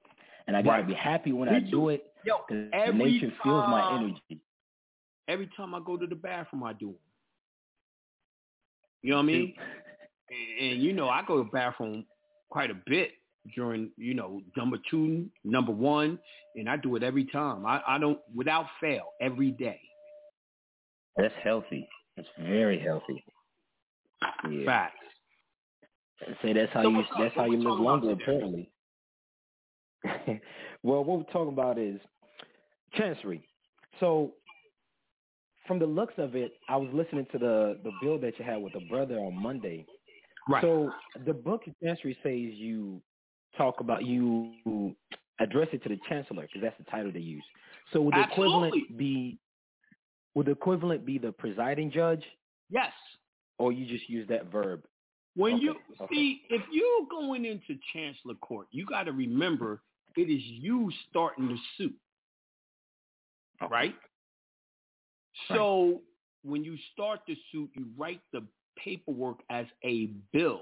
[0.47, 0.87] And I gotta Right.
[0.87, 1.71] be happy when Me I too.
[1.71, 4.39] do it Yo, because every nature feels my energy.
[5.27, 6.95] Every time I go to the bathroom, I do them.
[9.01, 9.53] You know what I mean?
[10.27, 12.03] And, and you know, I go to the bathroom
[12.49, 13.11] quite a bit
[13.53, 16.17] during, you know, number two, number one,
[16.55, 17.63] and I do it every time.
[17.63, 19.79] I, I don't, without fail, every day.
[21.15, 21.87] That's healthy.
[22.17, 23.23] That's very healthy.
[24.49, 24.65] Yeah.
[24.65, 24.95] Facts.
[26.41, 28.71] Say that's how So you that's how you live longer apparently.
[30.83, 31.99] well, what we're talking about is
[32.93, 33.47] chancery.
[33.99, 34.33] So
[35.67, 38.61] from the looks of it, I was listening to the the bill that you had
[38.61, 39.85] with the brother on Monday.
[40.47, 40.61] Right.
[40.61, 40.91] So
[41.25, 43.01] the book of chancery says you
[43.57, 44.95] talk about you
[45.39, 47.43] address it to the chancellor because that's the title they use.
[47.93, 48.67] So would the Absolutely.
[48.67, 49.37] equivalent be
[50.35, 52.23] would the equivalent be the presiding judge,
[52.69, 52.91] Yes.
[53.57, 54.83] or you just use that verb?
[55.35, 56.15] When Okay, you okay.
[56.15, 59.81] see, if you're going into chancellor court, you got to remember
[60.15, 61.95] it is you starting the suit,
[63.69, 63.95] right?
[65.49, 66.01] So
[66.43, 68.43] when you start the suit, you write the
[68.77, 70.61] paperwork as a bill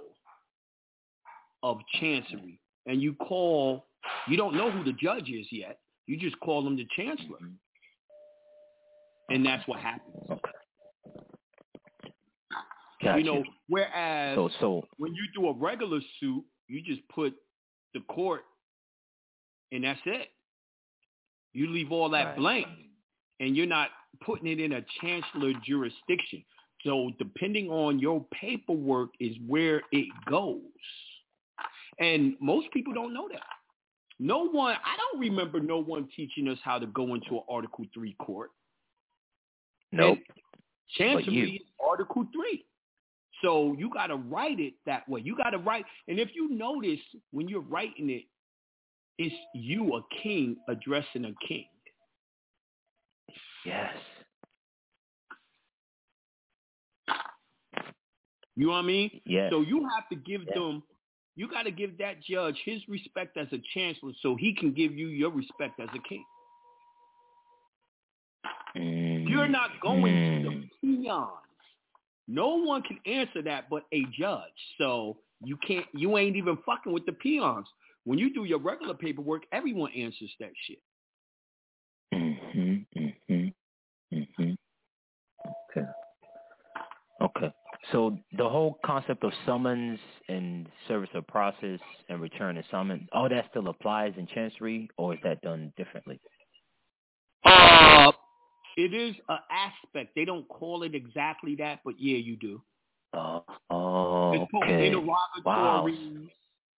[1.62, 3.86] of chancery, and you call.
[4.28, 5.80] You don't know who the judge is yet.
[6.08, 7.54] You just call him the chancellor, mm-hmm.
[9.34, 10.40] and that's what happens.
[13.02, 13.20] Gotcha.
[13.20, 17.34] You know, whereas so so when you do a regular suit, you just put
[17.94, 18.42] the court
[19.72, 20.30] and that's it.
[21.54, 22.38] You leave all that Right.
[22.38, 22.68] blank
[23.40, 23.90] and you're not
[24.22, 26.44] putting it in a chancellor jurisdiction.
[26.84, 30.62] So depending on your paperwork is where it goes.
[32.00, 33.42] And most people don't know that.
[34.20, 37.86] No one, I don't remember no one teaching us how to go into an Article
[37.94, 38.52] 3 court.
[39.92, 40.20] nope.
[40.98, 41.46] Chancery you.
[41.56, 42.64] is Article 3.
[43.42, 45.22] So you got to write it that way.
[45.24, 45.86] You got to write.
[46.08, 47.00] And if you notice,
[47.32, 48.24] when you're writing it,
[49.18, 51.66] it's you, a king, addressing a king.
[53.66, 53.94] Yes.
[58.56, 59.22] You know what I mean?
[59.26, 59.50] Yes.
[59.52, 60.54] So you have to give Yeah.
[60.54, 60.84] them,
[61.36, 64.94] you got to give that judge his respect as a chancellor so he can give
[64.96, 66.24] you your respect as a king.
[68.76, 70.44] Mm, You're not going to mm.
[70.44, 71.30] the peons.
[72.28, 74.52] No one can answer that but a judge.
[74.78, 77.68] So you can't, you ain't even fucking with the peons.
[78.06, 80.80] When you do your regular paperwork, everyone answers that shit.
[82.14, 83.54] Mhm, mhm,
[84.14, 84.58] mhm.
[85.70, 85.88] Okay.
[87.22, 87.54] Okay.
[87.94, 91.80] So the whole concept of summons and service of process
[92.10, 96.20] and return of summons, all that still applies in Chancery, or is that done differently?
[97.46, 98.12] Uh,
[98.78, 100.16] it is an aspect.
[100.16, 102.64] They don't call it exactly that, but yeah, you do.
[103.14, 104.96] Oh, oh It's called okay.
[105.46, 105.88] Wow.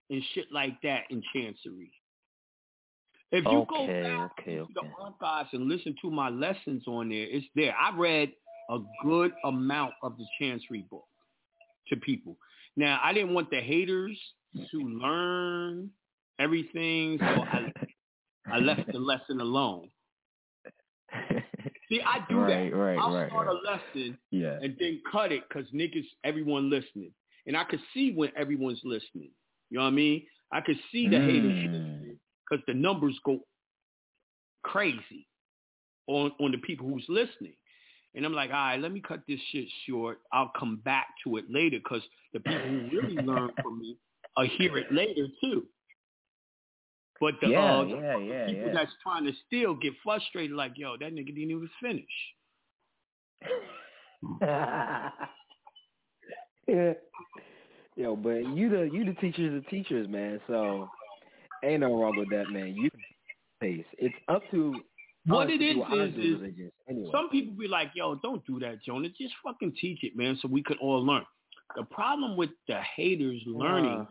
[0.10, 1.94] and shit like that in Chancery.
[3.32, 4.90] If you go Okay, back okay, to the okay.
[5.02, 7.74] archives and listen to my lessons on there, it's there.
[7.74, 8.34] I read
[8.70, 11.06] a good amount of the Chancery book
[11.90, 12.38] to people.
[12.76, 14.18] Now, I didn't want the haters
[14.72, 15.90] to learn
[16.40, 17.72] everything, so I,
[18.52, 19.90] I left the lesson alone.
[21.90, 22.76] See, I do right, that.
[22.78, 24.58] right, I'll right, start a lesson Yeah.
[24.62, 27.12] and then cut it because niggas, everyone listening.
[27.48, 29.30] And I could see when everyone's listening.
[29.70, 30.26] You know what I mean?
[30.52, 31.72] I could see the haters Mm.
[31.72, 33.40] listening because the numbers go
[34.64, 35.28] crazy
[36.08, 37.56] on, on the people who's listening.
[38.16, 40.20] And I'm like, all right, let me cut this shit short.
[40.32, 42.02] I'll come back to it later because
[42.34, 43.98] the people who really learn from me
[44.38, 45.66] will hear it later too.
[47.20, 50.98] But the, yeah, uh, yeah, yeah, people that's trying to steal get frustrated like, yo,
[50.98, 52.06] that nigga didn't even finish.
[56.68, 56.94] yeah.
[57.98, 60.42] Yo, but you the you the teachers of teachers, man.
[60.48, 60.90] So
[61.64, 62.76] ain't no wrong with that, man.
[62.76, 62.90] You
[63.62, 63.86] pace.
[63.98, 64.76] It's up to
[65.28, 67.10] What it is is is, due is diligence anyway.
[67.12, 69.10] some people be like, yo, don't do that, Jonah.
[69.10, 71.26] Just fucking teach it, man, so we could all learn.
[71.76, 74.06] The problem with the haters learning, Uh,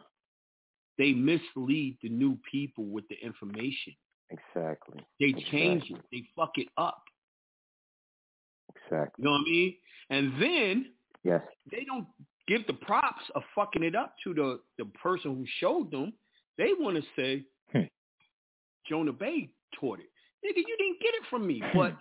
[0.99, 3.95] they mislead the new people with the information.
[4.31, 5.01] exactly.
[5.21, 6.01] They change it.
[6.11, 7.03] They fuck it up.
[8.75, 9.23] Exactly.
[9.23, 9.75] You know what I mean?
[10.11, 10.93] And then
[11.23, 11.43] Yes.
[11.71, 12.07] they don't
[12.47, 16.13] give the props of fucking it up to the, the person who showed them.
[16.59, 17.85] They want to say, Hmm.
[18.87, 19.51] Jonah Bey
[19.81, 20.11] taught it.
[20.45, 21.97] Nigga, you didn't get it from me, but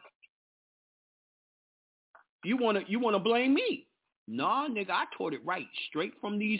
[2.44, 3.88] you wanna you wanna blame me.
[4.28, 6.60] Nah, nigga, I taught it right, straight from these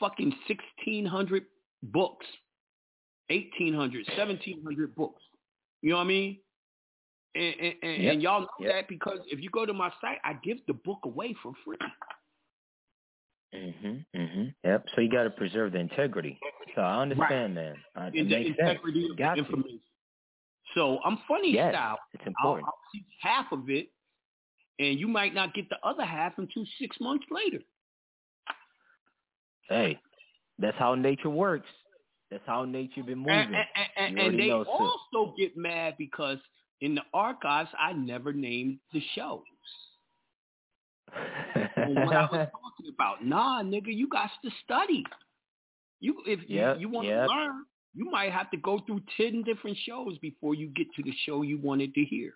[0.00, 1.44] fucking sixteen hundred
[1.82, 2.26] books,
[3.28, 5.22] 1800, 1700 books.
[5.82, 6.38] You know what I mean?
[7.34, 8.12] And, and, and, Yep.
[8.12, 8.72] and y'all know Yep.
[8.72, 11.76] that because if you go to my site, I give the book away for free.
[13.52, 14.04] Mhm.
[14.14, 14.54] Mhm.
[14.64, 14.88] Yep.
[14.94, 16.38] So you got to preserve the integrity.
[16.74, 17.76] So I understand, man.
[17.94, 19.10] I, it the makes integrity sense.
[19.12, 19.80] of Got to.
[20.74, 21.98] So I'm funny Yes, style.
[22.12, 22.66] it's I'll, important.
[22.66, 23.88] I'll teach half of it,
[24.78, 27.62] and you might not get the other half until six months later.
[29.68, 29.98] Hey,
[30.58, 31.68] that's how nature works.
[32.30, 33.32] That's how nature been moving.
[33.32, 36.38] And, and, and, and they also get mad because
[36.80, 39.42] in the archives I never named the shows.
[41.86, 43.24] What I was talking about.
[43.24, 45.04] Nah, nigga, you got to study.
[46.00, 47.26] You if Yep, you, you want yep.
[47.28, 47.64] to learn,
[47.94, 51.42] you might have to go through ten different shows before you get to the show
[51.42, 52.34] you wanted to hear.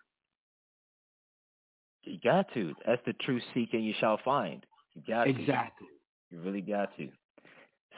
[2.04, 2.74] You got to.
[2.86, 4.64] That's the true seeking you shall find.
[4.94, 5.30] You got to.
[5.30, 5.88] Exactly.
[6.30, 7.08] You really got to.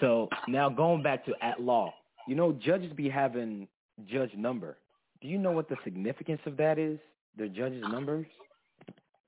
[0.01, 1.93] So now going back to at law,
[2.27, 3.69] you know, judges be having
[4.07, 4.79] judge number.
[5.21, 6.99] Do you know what the significance of that is?
[7.37, 8.27] The judge's numbers?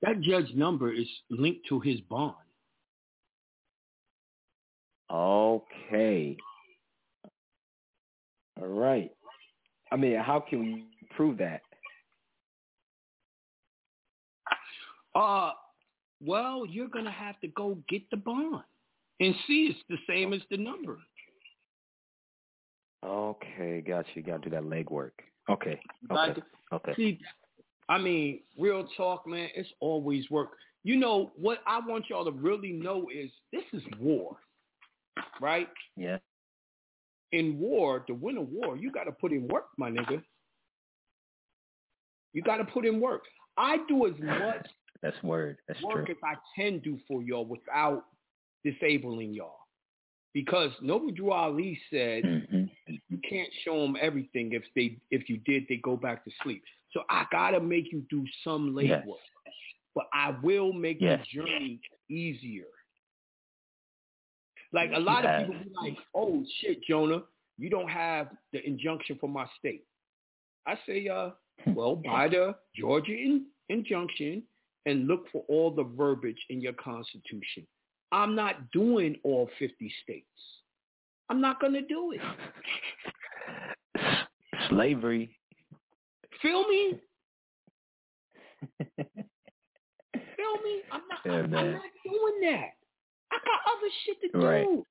[0.01, 2.35] That judge number is linked to his bond.
[5.11, 6.35] Okay.
[8.63, 9.11] All right.
[9.91, 10.85] I mean, how can we
[11.17, 11.61] prove that?
[15.13, 15.51] Uh,
[16.25, 18.63] well, you're gonna have to go get the bond
[19.19, 20.97] and see it's the same as the number.
[23.05, 24.23] Okay, got you.
[24.23, 25.11] Got to do that legwork.
[25.49, 25.79] Okay.
[26.09, 26.33] Okay.
[26.35, 26.93] to- Okay.
[26.95, 27.19] See,
[27.89, 29.49] I mean, real talk, man.
[29.55, 30.51] It's always work.
[30.83, 34.37] You know what I want y'all to really know is this is war,
[35.41, 35.67] right?
[35.97, 36.17] Yeah.
[37.33, 40.23] In war, to win a war, you got to put in work, my nigga.
[42.33, 43.23] You got to put in work.
[43.57, 44.67] I do as much
[45.01, 45.57] That's word.
[45.67, 46.15] That's work true.
[46.15, 48.05] as I can do for y'all without
[48.63, 49.57] disabling y'all.
[50.33, 52.63] Because Noble Drew Ali said hmm
[53.09, 54.51] you can't show them everything.
[54.53, 56.63] If they if you did, they go back to sleep.
[56.91, 59.17] So I gotta make you do some labor, Yes.
[59.95, 61.25] but I will make Yes.
[61.33, 61.79] the journey
[62.09, 62.65] easier.
[64.73, 67.21] Like a lot of people be like, "Oh shit, Jonah,
[67.57, 69.85] you don't have the injunction from my state."
[70.65, 71.29] I say, "Uh,
[71.67, 74.43] well, buy the Georgia in, injunction
[74.85, 77.67] and look for all the verbiage in your constitution."
[78.11, 80.27] I'm not doing all 50 states.
[81.29, 82.21] I'm not gonna do it.
[84.69, 85.35] Slavery.
[86.41, 86.99] Feel me?
[88.95, 90.81] Feel me?
[90.91, 91.19] I'm not.
[91.25, 92.73] Yeah, I'm, I'm not doing that.
[93.43, 94.45] I got other shit to do.
[94.45, 94.83] Right.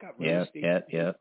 [0.00, 1.20] Got real Yep, estate yep, yep.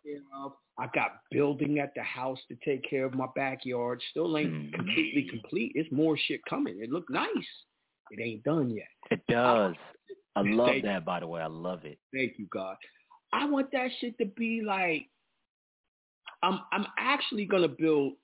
[0.79, 4.01] I got building at the house to take care of my backyard.
[4.09, 4.73] Still ain't Mhm.
[4.73, 5.71] completely complete.
[5.75, 6.79] It's more shit coming.
[6.81, 7.65] It look nice.
[8.11, 8.87] It ain't done yet.
[9.11, 9.75] It does.
[10.35, 11.41] I love Thank- that, by the way.
[11.41, 11.99] I love it.
[12.11, 12.75] Thank you, God.
[13.31, 15.09] I want that shit to be like
[16.41, 18.17] I'm I'm actually gonna build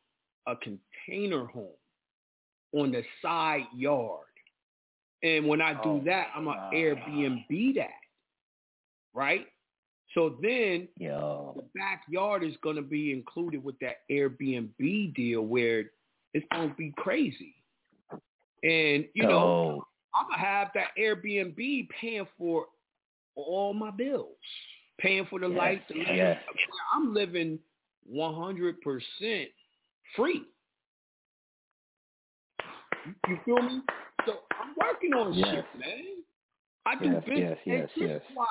[0.48, 1.76] a container home
[2.74, 4.26] on the side yard.
[5.24, 6.72] And when I do Oh, that, I'm gonna wow.
[6.74, 7.90] Airbnb that.
[9.14, 9.48] Right?
[10.14, 11.54] So then Yo.
[11.56, 15.92] the backyard is gonna be included with that Airbnb deal where
[16.34, 17.56] it's gonna be crazy.
[18.64, 19.84] And you know,
[20.16, 22.68] I'm gonna have that Airbnb paying for
[23.36, 24.36] all my bills,
[25.00, 25.84] paying for the Yes, lights.
[25.90, 26.42] The yes.
[26.94, 27.60] I'm living
[28.06, 29.50] 100 percent
[30.16, 30.44] free.
[33.06, 33.82] You- You feel me?
[34.26, 35.48] So I'm working on Yes.
[35.56, 36.24] shit, man.
[36.86, 37.60] I do Yes, business.
[37.66, 38.22] yes, yes, and yes.
[38.34, 38.46] why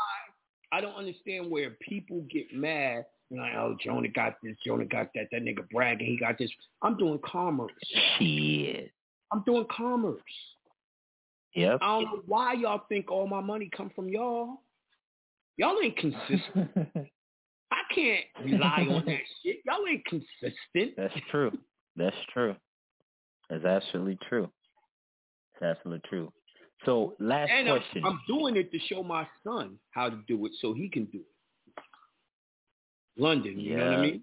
[0.70, 3.06] I don't understand where people get mad.
[3.30, 6.50] Like, oh, Jonah got this, Jonah got that, that nigga bragging, he got this.
[6.82, 7.72] I'm doing commerce.
[8.18, 8.90] shit.
[9.32, 10.20] I'm doing commerce.
[11.54, 11.78] Yep.
[11.82, 14.62] I don't know why y'all think all my money come from y'all.
[15.56, 16.70] Y'all ain't consistent.
[17.70, 19.56] I can't rely on that shit.
[19.66, 20.94] Y'all ain't consistent.
[20.96, 21.50] That's true.
[21.96, 22.54] That's true.
[23.50, 24.50] That's absolutely true.
[25.60, 26.32] That's absolutely true.
[26.84, 28.04] So, last And I'm, question.
[28.04, 31.18] I'm doing it to show my son how to do it so he can do
[31.18, 31.82] it.
[33.20, 34.22] London, you know what I mean?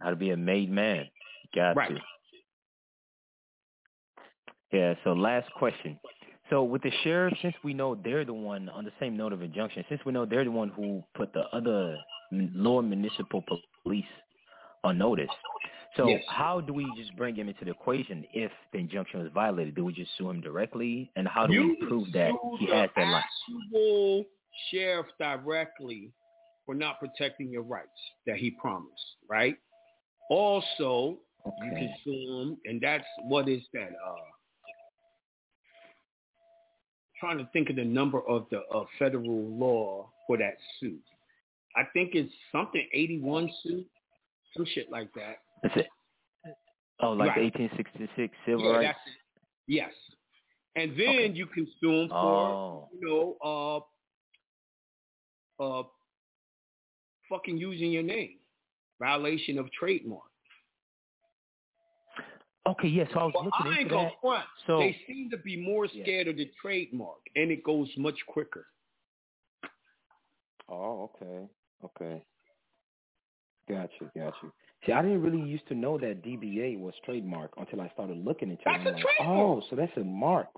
[0.00, 1.06] How to be a made man.
[1.54, 1.88] Got Right.
[1.90, 2.00] to.
[4.70, 5.98] Yeah, so last question.
[6.50, 9.42] So with the sheriff, since we know they're the one on the same note of
[9.42, 11.96] injunction, since we know they're the one who put the other
[12.30, 13.42] lower municipal
[13.82, 14.04] police
[14.84, 15.30] on notice,
[15.98, 16.22] so Yes.
[16.28, 19.74] how do we just bring him into the equation if the injunction was violated?
[19.74, 22.88] Do we just sue him directly, and how do you we prove that he has
[22.94, 24.24] that actual
[24.70, 26.12] sheriff directly
[26.64, 27.88] for not protecting your rights
[28.26, 29.56] that he promised, right?
[30.30, 33.88] Also, you can sue him, and that's what is that?
[33.88, 34.14] Uh,
[37.18, 41.02] trying to think of the number of the uh, federal law for that suit.
[41.74, 43.86] I think it's something 81 suit,
[44.56, 45.38] some shit like that.
[45.62, 45.86] That's it.
[47.00, 47.52] Oh, like Right.
[47.54, 48.84] 1866 civil Yeah, rights.
[48.88, 49.12] that's it.
[49.66, 49.92] Yes.
[50.76, 51.32] And then Okay.
[51.34, 53.84] you consume for, Oh, you know,
[55.60, 55.82] uh, uh,
[57.28, 58.38] fucking using your name,
[58.98, 60.22] violation of trademark.
[62.66, 62.88] okay.
[62.88, 63.04] Yeah.
[63.12, 64.20] So I was Well, looking I ain't into gonna that.
[64.20, 64.44] front.
[64.66, 66.02] So they seem to be more Yeah.
[66.04, 68.66] scared of the trademark, and it goes much quicker.
[70.68, 71.48] Oh, okay.
[71.84, 72.24] Okay.
[73.68, 74.52] Got you, got you.
[74.86, 78.50] See, I didn't really used to know that DBA was trademark until I started looking
[78.50, 78.92] into That's it.
[78.94, 79.38] Like, trademark.
[79.38, 80.48] Oh, so that's a mark.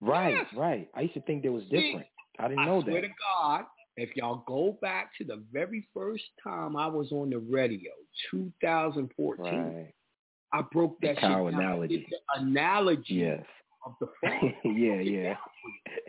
[0.00, 0.46] Right, Yes.
[0.54, 0.88] right.
[0.94, 2.06] I used to think there was See, different.
[2.38, 2.88] I didn't know that.
[2.88, 3.64] I swear to God,
[3.96, 7.90] if y'all go back to the very first time I was on the radio,
[8.30, 9.92] 2014, Right.
[10.52, 12.06] I broke that cow analogy.
[12.10, 13.44] The analogy Yes.
[13.86, 14.54] of the phone.
[14.76, 15.36] yeah, yeah.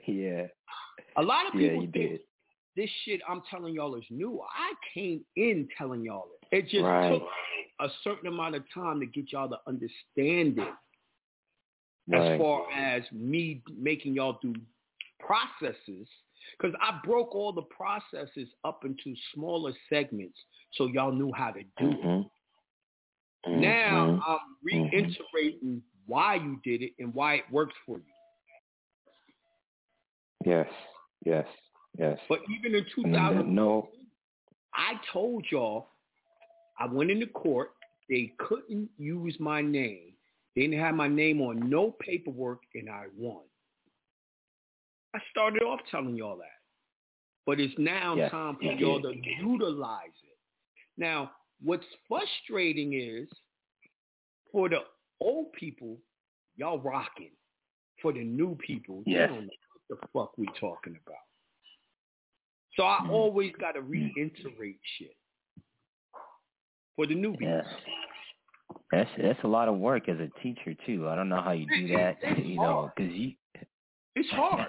[0.06, 0.48] Yeah.
[1.16, 2.20] A lot of Yeah, people you think did.
[2.78, 4.40] This shit I'm telling y'all is new.
[4.42, 6.58] I came in telling y'all it.
[6.58, 7.10] It just Right.
[7.10, 7.28] took
[7.80, 10.74] a certain amount of time to get y'all to understand it.
[12.08, 12.32] Right.
[12.32, 14.54] As far as me making y'all do
[15.20, 16.08] processes,
[16.58, 20.38] because I broke all the processes up into smaller segments
[20.74, 22.02] so y'all knew how to do it.
[22.02, 22.32] Mhm.
[23.48, 24.22] Now Mhm.
[24.26, 28.14] I'm reiterating why you did it and why it works for you.
[30.46, 30.72] Yes.
[31.26, 31.48] Yes.
[31.98, 32.20] Yes.
[32.30, 33.90] But even in 2000, no.
[34.74, 35.90] I told y'all
[36.80, 37.72] I went into court.
[38.10, 40.14] They couldn't use my name.
[40.56, 43.44] They didn't have my name on no paperwork, and I won.
[45.16, 46.46] I started off telling y'all that.
[47.46, 50.38] But it's now Yes, time for y'all to utilize it.
[50.98, 51.32] Now,
[51.64, 53.30] what's frustrating is
[54.52, 54.80] for the
[55.20, 55.98] old people,
[56.56, 57.32] y'all rocking.
[58.02, 59.30] For the new people, Yes.
[59.30, 59.54] don't know
[59.88, 61.27] what the fuck we talking about.
[62.78, 63.10] So I Mm.
[63.10, 65.18] always got to reiterate shit
[66.96, 67.42] for the newbies.
[67.42, 67.66] Yes.
[68.92, 71.10] That's that's a lot of work as a teacher too.
[71.10, 72.18] I don't know how you do that.
[72.22, 73.34] It's You know, because you.
[74.16, 74.68] It's hard.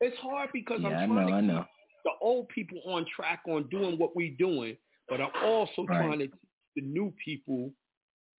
[0.00, 1.34] It's hard because yeah, I'm trying know.
[1.34, 1.66] I to know.
[2.04, 4.76] the old people on track on doing what we're doing,
[5.08, 5.98] but I'm also Right.
[5.98, 6.40] trying to teach
[6.76, 7.72] the new people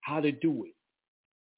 [0.02, 0.76] how to do it.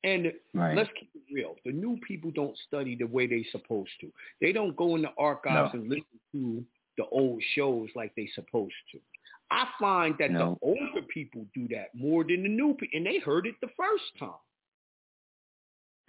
[0.03, 0.75] And Right.
[0.75, 1.55] let's keep it real.
[1.65, 4.11] The new people don't study the way they're supposed to.
[4.41, 5.79] They don't go in the archives No.
[5.79, 6.65] and listen to
[6.97, 8.99] the old shows like they supposed to.
[9.51, 10.57] I find that No.
[10.61, 13.69] the older people do that more than the new people, and they heard it the
[13.77, 14.39] first time.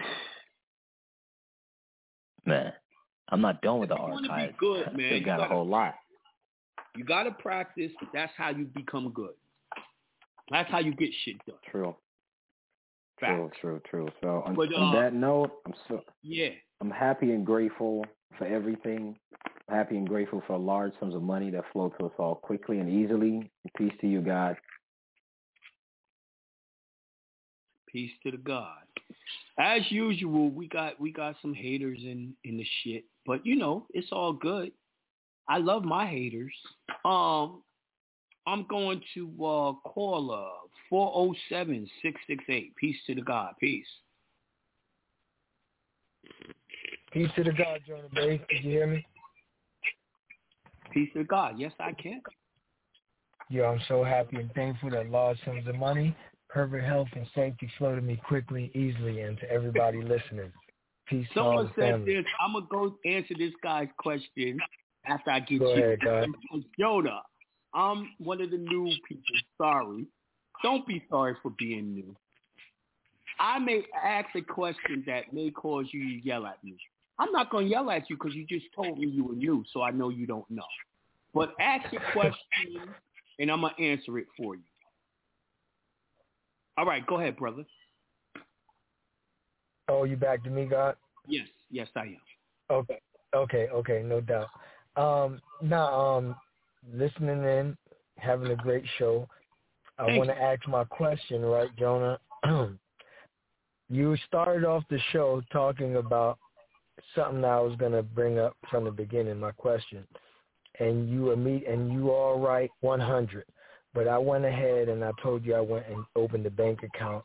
[2.46, 2.72] Man,
[3.30, 4.56] I'm not done with the If you wanna be archives.
[4.58, 5.94] good, man, you got a gotta- whole lot.
[6.96, 7.92] You got to practice.
[8.14, 9.34] That's how you become good.
[10.50, 11.56] That's how you get shit done.
[11.70, 11.94] True.
[13.20, 13.32] Fact.
[13.36, 13.50] True.
[13.60, 13.80] True.
[13.90, 14.08] True.
[14.22, 16.50] So on, But, on uh, that note, I'm so Yeah.
[16.80, 18.02] I'm happy and grateful
[18.38, 19.18] for everything.
[19.68, 22.88] Happy and grateful for large sums of money that flow to us all quickly and
[22.88, 23.50] easily.
[23.76, 24.56] Peace to you, God.
[27.88, 28.82] Peace to the God.
[29.58, 33.86] As usual, we got we got some haters in in the shit, but you know
[33.90, 34.70] it's all good.
[35.48, 36.52] I love my haters.
[37.04, 37.62] Um,
[38.46, 42.74] I'm going to uh, call uh four zero seven six six eight.
[42.76, 43.54] Peace to the God.
[43.58, 43.86] Peace.
[47.12, 48.40] Peace to the God, Jonah Bey.
[48.50, 49.06] Did you hear me?
[50.92, 51.54] Peace to the God.
[51.58, 52.20] Yes, I can.
[53.48, 56.16] Yo, I'm so happy and thankful that large sums of money,
[56.48, 60.52] perfect health, and safety flow to me quickly, easily, and to everybody listening.
[61.06, 62.14] Peace to Someone said family.
[62.14, 62.24] this.
[62.40, 64.58] I'm gonna go answer this guy's question
[65.06, 65.82] after I get Go you.
[65.82, 66.00] ahead.
[66.80, 67.20] Yoda,
[67.72, 69.22] I'm one of the new people.
[69.58, 70.06] Sorry.
[70.62, 72.16] Don't be sorry for being new.
[73.38, 76.76] I may ask a question that may cause you to yell at me.
[77.18, 79.64] I'm not going to yell at you because you just told me you were new,
[79.72, 80.66] so I know you don't know.
[81.34, 82.94] But ask your question,
[83.38, 84.62] and I'm going to answer it for you.
[86.78, 87.64] All right, go ahead, brother.
[89.88, 90.96] Oh, you back to me, God?
[91.26, 92.16] Yes, yes, I am.
[92.70, 92.98] Okay,
[93.34, 94.48] okay, okay, no doubt.
[94.96, 96.36] Um, now, um,
[96.92, 97.76] listening in,
[98.18, 99.28] having a great show.
[99.98, 102.18] I want to ask my question, right, Jonah?
[103.88, 106.38] you started off the show talking about
[107.14, 110.06] something I was going to bring up from the beginning, my question,
[110.78, 113.44] and you were me, and you all right, 100.
[113.94, 117.24] But I went ahead and I told you I went and opened the bank account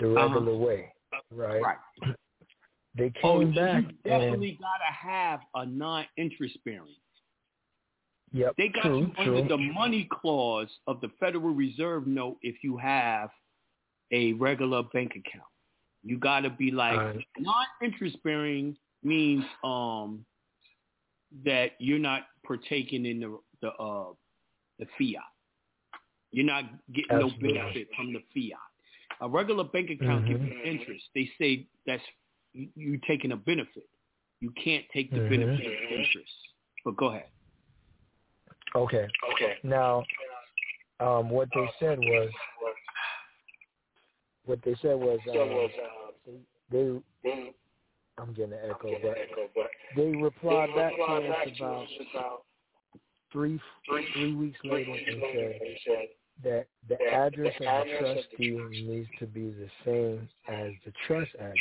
[0.00, 0.34] the uh-huh.
[0.34, 0.92] regular way,
[1.34, 1.62] right?
[1.62, 1.76] Right.
[2.96, 6.96] They Oh, came you back definitely got to have a non-interest bearing.
[8.32, 9.38] yep, They got true, you true.
[9.38, 13.30] under the money clause of the Federal Reserve note if you have
[14.10, 15.46] a regular bank account.
[16.02, 17.24] You got to be like Alright.
[17.38, 20.24] non-interest bearing means um
[21.44, 24.12] that you're not partaking in the the uh
[24.78, 25.22] the fiat.
[26.32, 27.52] You're not getting Absolutely.
[27.52, 28.58] no benefit from the fiat.
[29.20, 31.04] A regular bank account gives you interest.
[31.14, 32.02] They say that's
[32.52, 33.88] you, you taking a benefit.
[34.40, 35.28] You can't take the Mhm.
[35.28, 36.32] benefit of interest.
[36.84, 37.28] But go ahead.
[38.74, 39.06] Okay.
[39.34, 39.58] Okay.
[39.62, 40.04] Now,
[41.00, 42.30] um, what they said was,
[44.44, 47.54] what they said was, um, they, they,
[48.18, 49.16] I'm getting an echo, but
[49.96, 52.42] they replied back to us about
[53.32, 53.60] three
[54.14, 55.22] three weeks later and
[55.86, 56.08] said
[56.42, 61.56] that the address of the trustee needs to be the same as the trust address.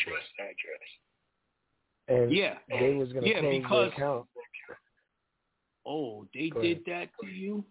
[2.07, 2.57] And Yeah.
[2.69, 4.29] they was gonna Yeah, close because- the account.
[5.85, 7.63] Oh, they Go did that to you?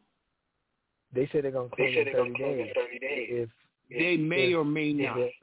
[1.13, 3.31] They said they're gonna close it in thirty days.
[3.31, 3.51] If
[3.91, 5.19] They may if- or may not.
[5.19, 5.35] it-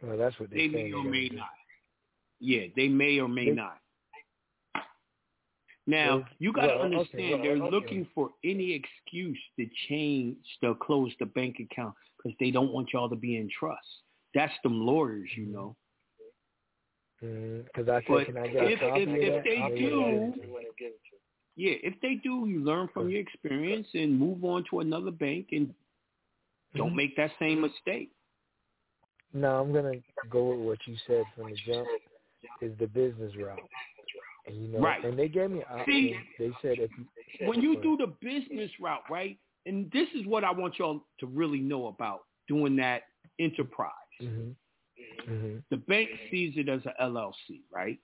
[0.00, 1.50] Well, that's what They they may or may not.
[2.44, 3.78] Yeah, they may or may not.
[5.86, 7.70] Now, you got to well, okay, understand well, they're okay.
[7.70, 12.88] looking for any excuse to change, to close the bank account because they don't want
[12.92, 13.86] y'all to be in trust.
[14.34, 15.76] That's them lawyers, you know.
[17.20, 20.34] Because I said, But can I get a if- copy if- if they do-
[21.54, 25.48] Yeah, if they do, you learn from your experience and move on to another bank
[25.52, 25.72] and
[26.74, 26.96] don't Mhm.
[26.96, 28.10] make that same mistake.
[29.32, 31.88] No, I'm gonna go with what you said from the jump.
[32.60, 33.68] Is the business route,
[34.46, 35.04] and you know, Right.
[35.04, 36.16] and they gave me an See.
[36.38, 37.06] They said if you,
[37.46, 39.36] when you do the business route, right?
[39.66, 43.02] And this is what I want y'all to really know about doing that
[43.38, 43.90] enterprise.
[44.20, 44.50] hmm
[45.24, 47.98] hmm The bank sees it as an LLC, right?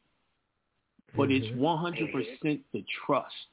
[1.17, 1.59] But it's Mhm.
[1.59, 3.47] 100% the trust.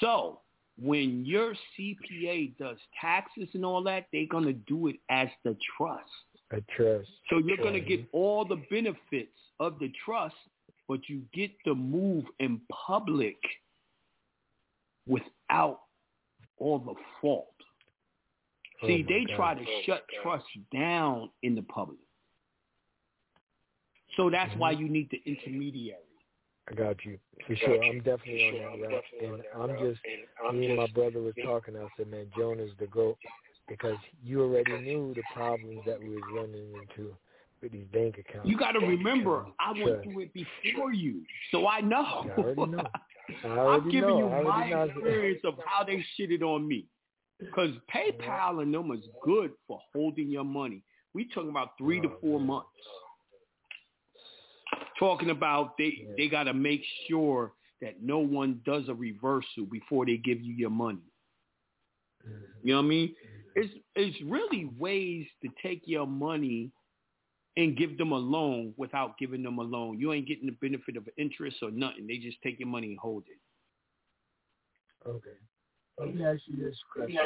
[0.00, 0.40] So
[0.76, 5.54] when your CPA does taxes and all that, they're going to do it as the
[5.76, 6.10] trust.
[6.52, 7.08] A trust.
[7.30, 10.36] So you're going to get all the benefits of the trust,
[10.88, 13.36] but you get to move in public
[15.06, 15.80] without
[16.58, 17.48] all the fault.
[18.82, 19.36] Oh See, my they God.
[19.36, 21.98] try to shut trust down in the public.
[24.16, 24.82] So that's why Mm-hmm.
[24.82, 25.98] you need the intermediary.
[26.70, 27.82] I got you for sure.
[27.82, 30.00] I'm definitely on that route, and I'm just
[30.54, 31.76] me and my brother was talking.
[31.76, 33.16] I said, man, Jonah's the goat
[33.68, 37.14] because you already knew the problems that we was running into
[37.62, 38.48] with these bank accounts.
[38.48, 42.04] You got to remember, I went through it before you, so I know.
[42.36, 42.84] I already know.
[43.44, 44.38] I I'm giving know.
[44.38, 44.82] you my know.
[44.84, 46.86] experience of how they shitted on me.
[47.38, 48.22] Because mm-hmm.
[48.24, 50.82] PayPal and them is good for holding your money.
[51.14, 52.68] We talking about three to oh, four months.
[54.98, 60.04] Talking about they they got to make sure that no one does a reversal before
[60.04, 60.98] they give you your money.
[62.62, 63.08] You know what I mean?
[63.08, 63.37] Mm-hmm.
[63.58, 66.70] It's it's really ways to take your money
[67.56, 69.98] and give them a loan without giving them a loan.
[69.98, 72.06] You ain't getting the benefit of interest or nothing.
[72.06, 75.08] They just take your money and hold it.
[75.08, 75.30] Okay.
[75.98, 77.18] Let me ask you this question.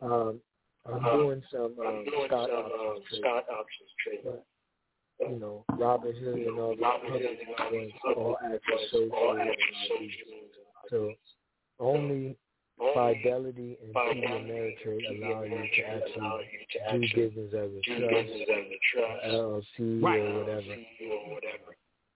[0.00, 0.40] Um,
[0.86, 4.38] I'm doing some um, stock options trading.
[5.18, 9.56] But, you know, Robinhood and all the public ones all access associated.
[10.88, 11.12] So
[11.80, 12.36] only
[12.94, 18.30] Fidelity and TD Ameritrade allow you to actually do business as a trust,
[19.26, 20.76] LLC or whatever.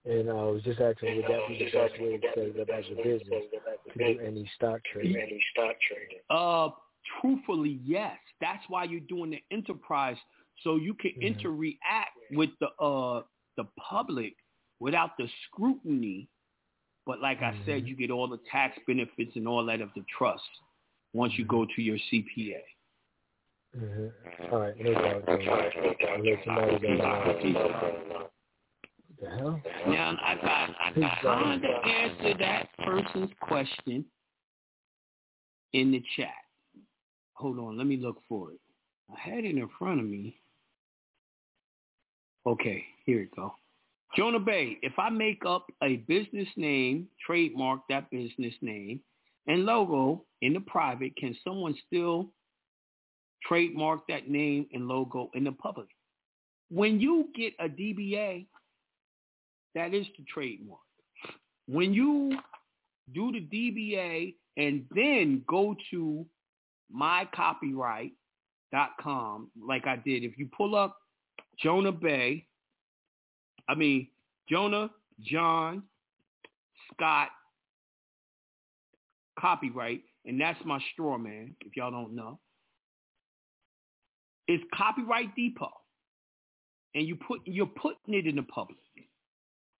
[0.06, 2.68] And I was just asking, would that be the best way to set it up
[2.74, 3.44] as a business
[3.92, 5.40] to do any stock trading?
[6.30, 6.68] Uh,
[7.20, 8.16] truthfully, yes.
[8.40, 10.16] That's why you're doing the enterprise,
[10.62, 13.22] so you can interact with the uh
[13.56, 14.34] the public
[14.80, 16.28] without the scrutiny.
[17.06, 20.02] But like I said, you get all the tax benefits and all that of the
[20.16, 20.42] trust
[21.12, 22.62] once you go to your CPA.
[23.78, 24.54] Mm-hmm.
[24.54, 25.28] All right, no doubt.
[25.28, 28.28] I'll let somebody know.
[29.20, 29.62] The hell?
[29.86, 34.04] Now I got I got time to answer that person's question
[35.72, 36.28] in the chat.
[37.34, 38.60] Hold on, let me look for it.
[39.10, 40.36] I had it in front of me.
[42.46, 43.54] Okay, here it go.
[44.16, 49.00] Jonah Bey, if I make up a business name, trademark that business name,
[49.48, 52.30] and logo in the private, can someone still
[53.46, 55.88] trademark that name and logo in the public?
[56.70, 58.46] When you get a DBA,
[59.74, 60.78] that is the trademark.
[61.66, 62.38] When you
[63.12, 66.24] do the DBA and then go to
[66.94, 70.96] mycopyright.com, like I did, if you pull up
[71.58, 72.46] Jonah Bey,
[73.68, 74.08] I mean,
[74.48, 74.90] Jonah,
[75.20, 75.82] John,
[76.92, 77.28] Scott,
[79.38, 82.38] copyright, and that's my straw man, if y'all don't know.
[84.46, 85.72] It's Copyright Depot.
[86.94, 88.78] And you put you're putting it in the public.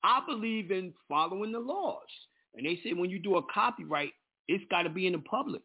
[0.02, 2.00] I believe in following the laws.
[2.54, 4.12] And they say when you do a copyright,
[4.48, 5.62] it's got to be in the public.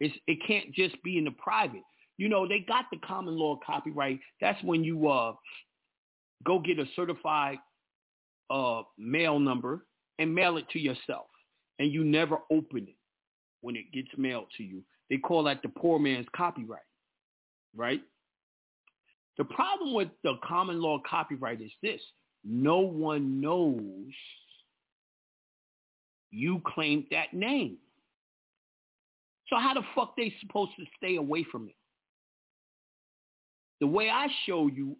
[0.00, 1.82] It's, it can't just be in the private.
[2.16, 4.20] You know, they got the common law copyright.
[4.40, 5.34] That's when you uh,
[6.44, 7.58] go get a certified
[8.50, 9.86] uh, mail number
[10.18, 11.26] and mail it to yourself.
[11.78, 12.96] And you never open it
[13.60, 14.82] when it gets mailed to you.
[15.10, 16.80] They call that the poor man's copyright,
[17.76, 18.00] right?
[19.36, 22.00] The problem with the common law copyright is this.
[22.44, 24.12] No one knows
[26.30, 27.78] you claimed that name.
[29.48, 31.74] So how the fuck they supposed to stay away from it?
[33.80, 34.96] The way I show you,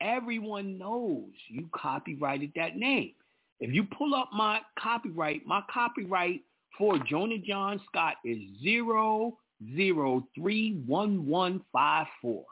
[0.00, 3.12] everyone knows you copyrighted that name.
[3.60, 6.42] If you pull up my copyright, my copyright
[6.76, 9.38] for Jonah John Scott is zero
[9.74, 12.44] zero three one one five four.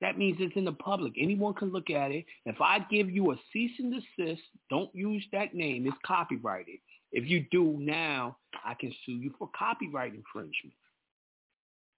[0.00, 1.12] That means it's in the public.
[1.16, 2.24] Anyone can look at it.
[2.44, 5.86] If I give you a cease and desist, don't use that name.
[5.86, 6.78] It's copyrighted.
[7.12, 10.74] If you do now, I can sue you for copyright infringement.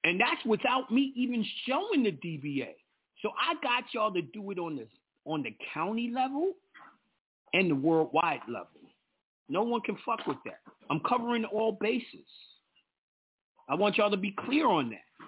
[0.02, 2.74] And that's without me even showing the DBA.
[3.22, 4.86] So I got y'all to do it on the
[5.26, 6.52] on the county level
[7.54, 8.68] and the worldwide level.
[9.48, 10.60] No one can fuck with that.
[10.90, 12.26] I'm covering all bases.
[13.68, 15.26] I want y'all to be clear on that.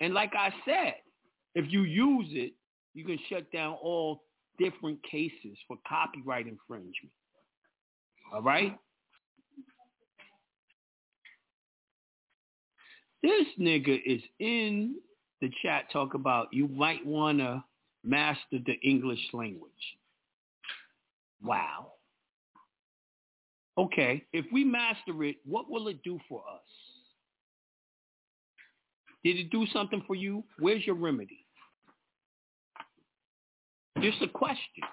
[0.00, 0.94] And like I said,
[1.54, 2.52] if you use it,
[2.94, 4.24] you can shut down all
[4.58, 7.12] different cases for copyright infringement.
[8.32, 8.76] All right?
[13.22, 14.96] This nigga is in
[15.40, 17.62] the chat talk about you might want to
[18.04, 19.70] master the English language.
[21.42, 21.92] Wow.
[23.76, 26.60] Okay, if we master it, what will it do for us?
[29.22, 30.42] Did it do something for you?
[30.58, 31.44] Where's your remedy?
[34.00, 34.84] Just a question.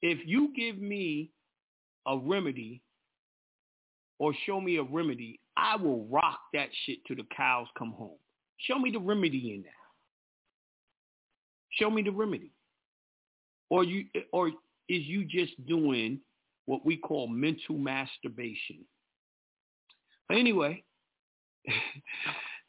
[0.00, 1.30] If you give me
[2.06, 2.82] a remedy
[4.18, 8.18] or show me a remedy, I will rock that shit till the cows come home.
[8.58, 9.70] Show me the remedy in that.
[11.70, 12.52] Show me the remedy.
[13.70, 16.20] Or you or is you just doing
[16.66, 18.84] what we call mental masturbation?
[20.30, 20.82] Anyway,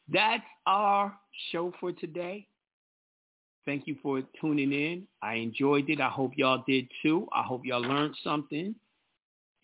[0.10, 1.14] that's our
[1.52, 2.48] show for today.
[3.66, 5.08] Thank you for tuning in.
[5.22, 6.02] I enjoyed it.
[6.02, 7.28] I hope y'all did too.
[7.34, 8.74] I hope y'all learned something.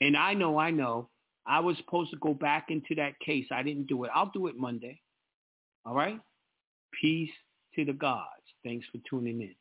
[0.01, 1.09] And I know, I know,
[1.47, 3.45] I was supposed to go back into that case.
[3.51, 4.11] I didn't do it.
[4.13, 4.99] I'll do it Monday.
[5.85, 6.19] All right?
[7.01, 7.31] Peace
[7.75, 8.25] to the gods.
[8.63, 9.55] Thanks for tuning in.